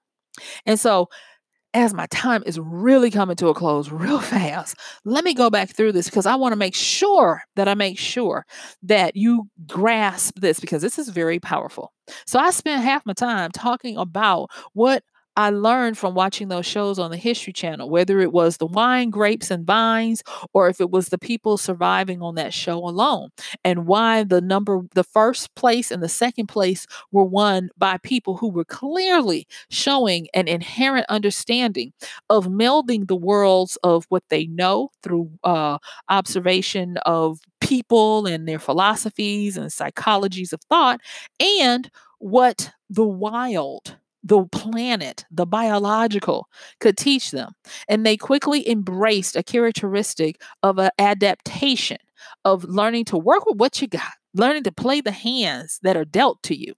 And 0.67 0.79
so 0.79 1.09
as 1.75 1.93
my 1.93 2.07
time 2.07 2.45
is 2.47 2.59
really 2.59 3.11
coming 3.11 3.37
to 3.37 3.49
a 3.49 3.55
close 3.55 3.91
real 3.93 4.21
fast, 4.21 4.77
let 5.05 5.25
me 5.25 5.35
go 5.35 5.51
back 5.51 5.71
through 5.71 5.93
this 5.93 6.09
because 6.09 6.27
I 6.27 6.37
want 6.37 6.53
to 6.53 6.57
make 6.57 6.75
sure 6.75 7.43
that 7.57 7.69
I 7.69 7.75
make 7.75 7.99
sure 7.99 8.47
that 8.85 9.17
you 9.17 9.49
grasp 9.67 10.39
this 10.41 10.61
because 10.61 10.83
this 10.83 10.99
is 10.99 11.09
very 11.09 11.41
powerful. 11.41 11.93
So 12.27 12.39
I 12.39 12.51
spent 12.51 12.83
half 12.83 13.05
my 13.05 13.13
time 13.13 13.51
talking 13.51 13.97
about 13.97 14.51
what 14.73 15.03
I 15.37 15.51
learned 15.51 15.99
from 15.99 16.15
watching 16.15 16.49
those 16.49 16.65
shows 16.67 16.99
on 16.99 17.11
the 17.11 17.17
History 17.17 17.53
Channel, 17.53 17.91
whether 17.91 18.21
it 18.21 18.33
was 18.33 18.57
the 18.59 18.67
wine, 18.67 19.11
grapes, 19.11 19.51
and 19.51 19.67
vines, 19.67 20.23
or 20.53 20.69
if 20.69 20.81
it 20.81 20.91
was 20.91 21.09
the 21.09 21.19
people 21.19 21.57
surviving 21.59 22.23
on 22.23 22.37
that 22.37 22.55
show 22.55 22.79
alone, 22.79 23.31
and 23.65 23.87
why 23.87 24.23
the 24.23 24.41
number, 24.41 24.83
the 24.95 25.03
first 25.03 25.53
place 25.57 25.91
and 25.91 26.03
the 26.03 26.09
second 26.09 26.47
place 26.47 26.87
were 27.11 27.25
won 27.25 27.71
by 27.77 27.99
people 27.99 28.37
who 28.37 28.49
were 28.49 28.65
clearly 28.65 29.47
showing 29.71 30.29
an 30.35 30.47
inherent 30.47 31.07
understanding 31.09 31.93
of 32.31 32.47
melding 32.47 33.09
the 33.09 33.17
worlds 33.17 33.77
of 33.83 34.05
what 34.11 34.23
they 34.31 34.47
know 34.47 34.91
through 35.03 35.31
uh, 35.43 35.79
observation 36.09 36.97
of 37.07 37.41
people 37.61 38.27
and 38.27 38.47
their 38.47 38.59
philosophies 38.61 39.57
and 39.57 39.71
psychologies 39.71 40.53
of 40.53 40.61
thought, 40.69 41.01
and 41.41 41.91
what 42.19 42.71
the 42.89 43.05
wild 43.05 43.97
the 44.25 44.45
planet, 44.47 45.25
the 45.31 45.47
biological, 45.47 46.49
could 46.81 46.97
teach 46.97 47.31
them. 47.31 47.53
And 47.89 48.05
they 48.05 48.17
quickly 48.17 48.69
embraced 48.69 49.37
a 49.37 49.43
characteristic 49.43 50.41
of 50.63 50.79
an 50.79 50.91
adaptation, 50.99 51.99
of 52.45 52.65
learning 52.65 53.05
to 53.07 53.19
work 53.19 53.47
with 53.47 53.59
what 53.59 53.81
you 53.83 53.89
got, 53.89 54.13
learning 54.33 54.65
to 54.65 54.73
play 54.73 55.01
the 55.01 55.13
hands 55.13 55.79
that 55.83 55.97
are 55.97 56.07
dealt 56.07 56.43
to 56.45 56.59
you. 56.59 56.75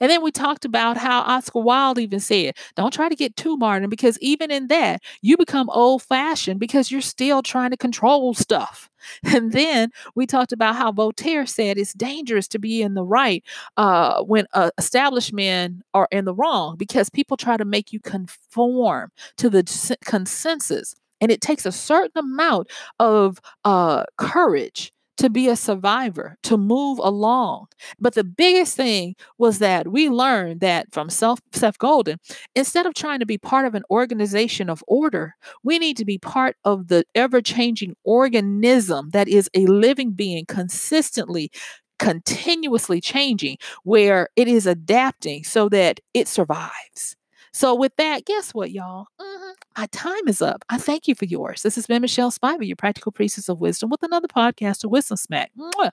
And 0.00 0.10
then 0.10 0.22
we 0.22 0.30
talked 0.30 0.64
about 0.64 0.96
how 0.96 1.22
Oscar 1.22 1.60
Wilde 1.60 1.98
even 1.98 2.20
said, 2.20 2.56
don't 2.74 2.92
try 2.92 3.08
to 3.08 3.16
get 3.16 3.36
too 3.36 3.56
modern 3.56 3.88
because 3.88 4.18
even 4.20 4.50
in 4.50 4.68
that, 4.68 5.02
you 5.22 5.36
become 5.36 5.70
old 5.70 6.02
fashioned 6.02 6.60
because 6.60 6.90
you're 6.90 7.00
still 7.00 7.42
trying 7.42 7.70
to 7.70 7.76
control 7.76 8.34
stuff. 8.34 8.90
And 9.22 9.52
then 9.52 9.90
we 10.16 10.26
talked 10.26 10.52
about 10.52 10.74
how 10.74 10.90
Voltaire 10.90 11.46
said 11.46 11.78
it's 11.78 11.92
dangerous 11.92 12.48
to 12.48 12.58
be 12.58 12.82
in 12.82 12.94
the 12.94 13.04
right 13.04 13.44
uh, 13.76 14.22
when 14.24 14.46
uh, 14.52 14.70
established 14.78 15.32
men 15.32 15.82
are 15.94 16.08
in 16.10 16.24
the 16.24 16.34
wrong 16.34 16.76
because 16.76 17.08
people 17.08 17.36
try 17.36 17.56
to 17.56 17.64
make 17.64 17.92
you 17.92 18.00
conform 18.00 19.12
to 19.36 19.48
the 19.48 19.96
consensus. 20.04 20.94
And 21.20 21.30
it 21.30 21.40
takes 21.40 21.64
a 21.64 21.72
certain 21.72 22.18
amount 22.18 22.68
of 22.98 23.40
uh, 23.64 24.04
courage 24.18 24.92
to 25.18 25.30
be 25.30 25.48
a 25.48 25.56
survivor, 25.56 26.36
to 26.44 26.56
move 26.56 26.98
along. 26.98 27.66
But 27.98 28.14
the 28.14 28.24
biggest 28.24 28.76
thing 28.76 29.16
was 29.38 29.58
that 29.60 29.88
we 29.88 30.08
learned 30.08 30.60
that 30.60 30.92
from 30.92 31.10
Self, 31.10 31.40
Seth 31.52 31.78
Godin, 31.78 32.18
instead 32.54 32.86
of 32.86 32.94
trying 32.94 33.20
to 33.20 33.26
be 33.26 33.38
part 33.38 33.66
of 33.66 33.74
an 33.74 33.84
organization 33.90 34.68
of 34.68 34.84
order, 34.86 35.34
we 35.62 35.78
need 35.78 35.96
to 35.96 36.04
be 36.04 36.18
part 36.18 36.56
of 36.64 36.88
the 36.88 37.04
ever 37.14 37.40
changing 37.40 37.94
organism 38.04 39.10
that 39.10 39.28
is 39.28 39.48
a 39.54 39.66
living 39.66 40.12
being 40.12 40.44
consistently 40.46 41.50
continuously 41.98 43.00
changing, 43.00 43.56
where 43.84 44.28
it 44.36 44.48
is 44.48 44.66
adapting 44.66 45.44
so 45.44 45.68
that 45.68 46.00
it 46.14 46.28
survives. 46.28 47.16
So, 47.52 47.74
with 47.74 47.92
that, 47.96 48.26
guess 48.26 48.52
what, 48.52 48.70
y'all? 48.70 49.06
Mm-hmm. 49.20 49.35
My 49.76 49.86
time 49.92 50.26
is 50.26 50.40
up. 50.40 50.64
I 50.70 50.78
thank 50.78 51.06
you 51.06 51.14
for 51.14 51.26
yours. 51.26 51.62
This 51.62 51.74
has 51.74 51.86
been 51.86 52.00
Michelle 52.00 52.30
Spiva, 52.30 52.66
your 52.66 52.76
practical 52.76 53.12
priestess 53.12 53.48
of 53.48 53.60
wisdom, 53.60 53.90
with 53.90 54.02
another 54.02 54.28
podcast 54.28 54.84
of 54.84 54.90
Wisdom 54.90 55.16
Smack. 55.18 55.50
Mwah. 55.58 55.90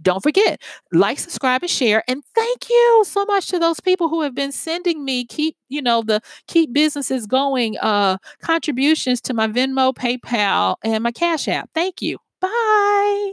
Don't 0.00 0.22
forget, 0.22 0.62
like, 0.92 1.18
subscribe, 1.18 1.62
and 1.62 1.70
share. 1.70 2.02
And 2.08 2.22
thank 2.34 2.70
you 2.70 3.04
so 3.06 3.24
much 3.26 3.48
to 3.48 3.58
those 3.58 3.80
people 3.80 4.08
who 4.08 4.22
have 4.22 4.34
been 4.34 4.52
sending 4.52 5.04
me 5.04 5.26
keep, 5.26 5.56
you 5.68 5.82
know, 5.82 6.02
the 6.02 6.20
keep 6.48 6.72
businesses 6.72 7.26
going 7.26 7.76
uh 7.78 8.16
contributions 8.42 9.20
to 9.22 9.34
my 9.34 9.48
Venmo, 9.48 9.94
PayPal, 9.94 10.76
and 10.82 11.02
my 11.02 11.12
Cash 11.12 11.48
App. 11.48 11.68
Thank 11.74 12.00
you. 12.00 12.18
Bye. 12.40 13.32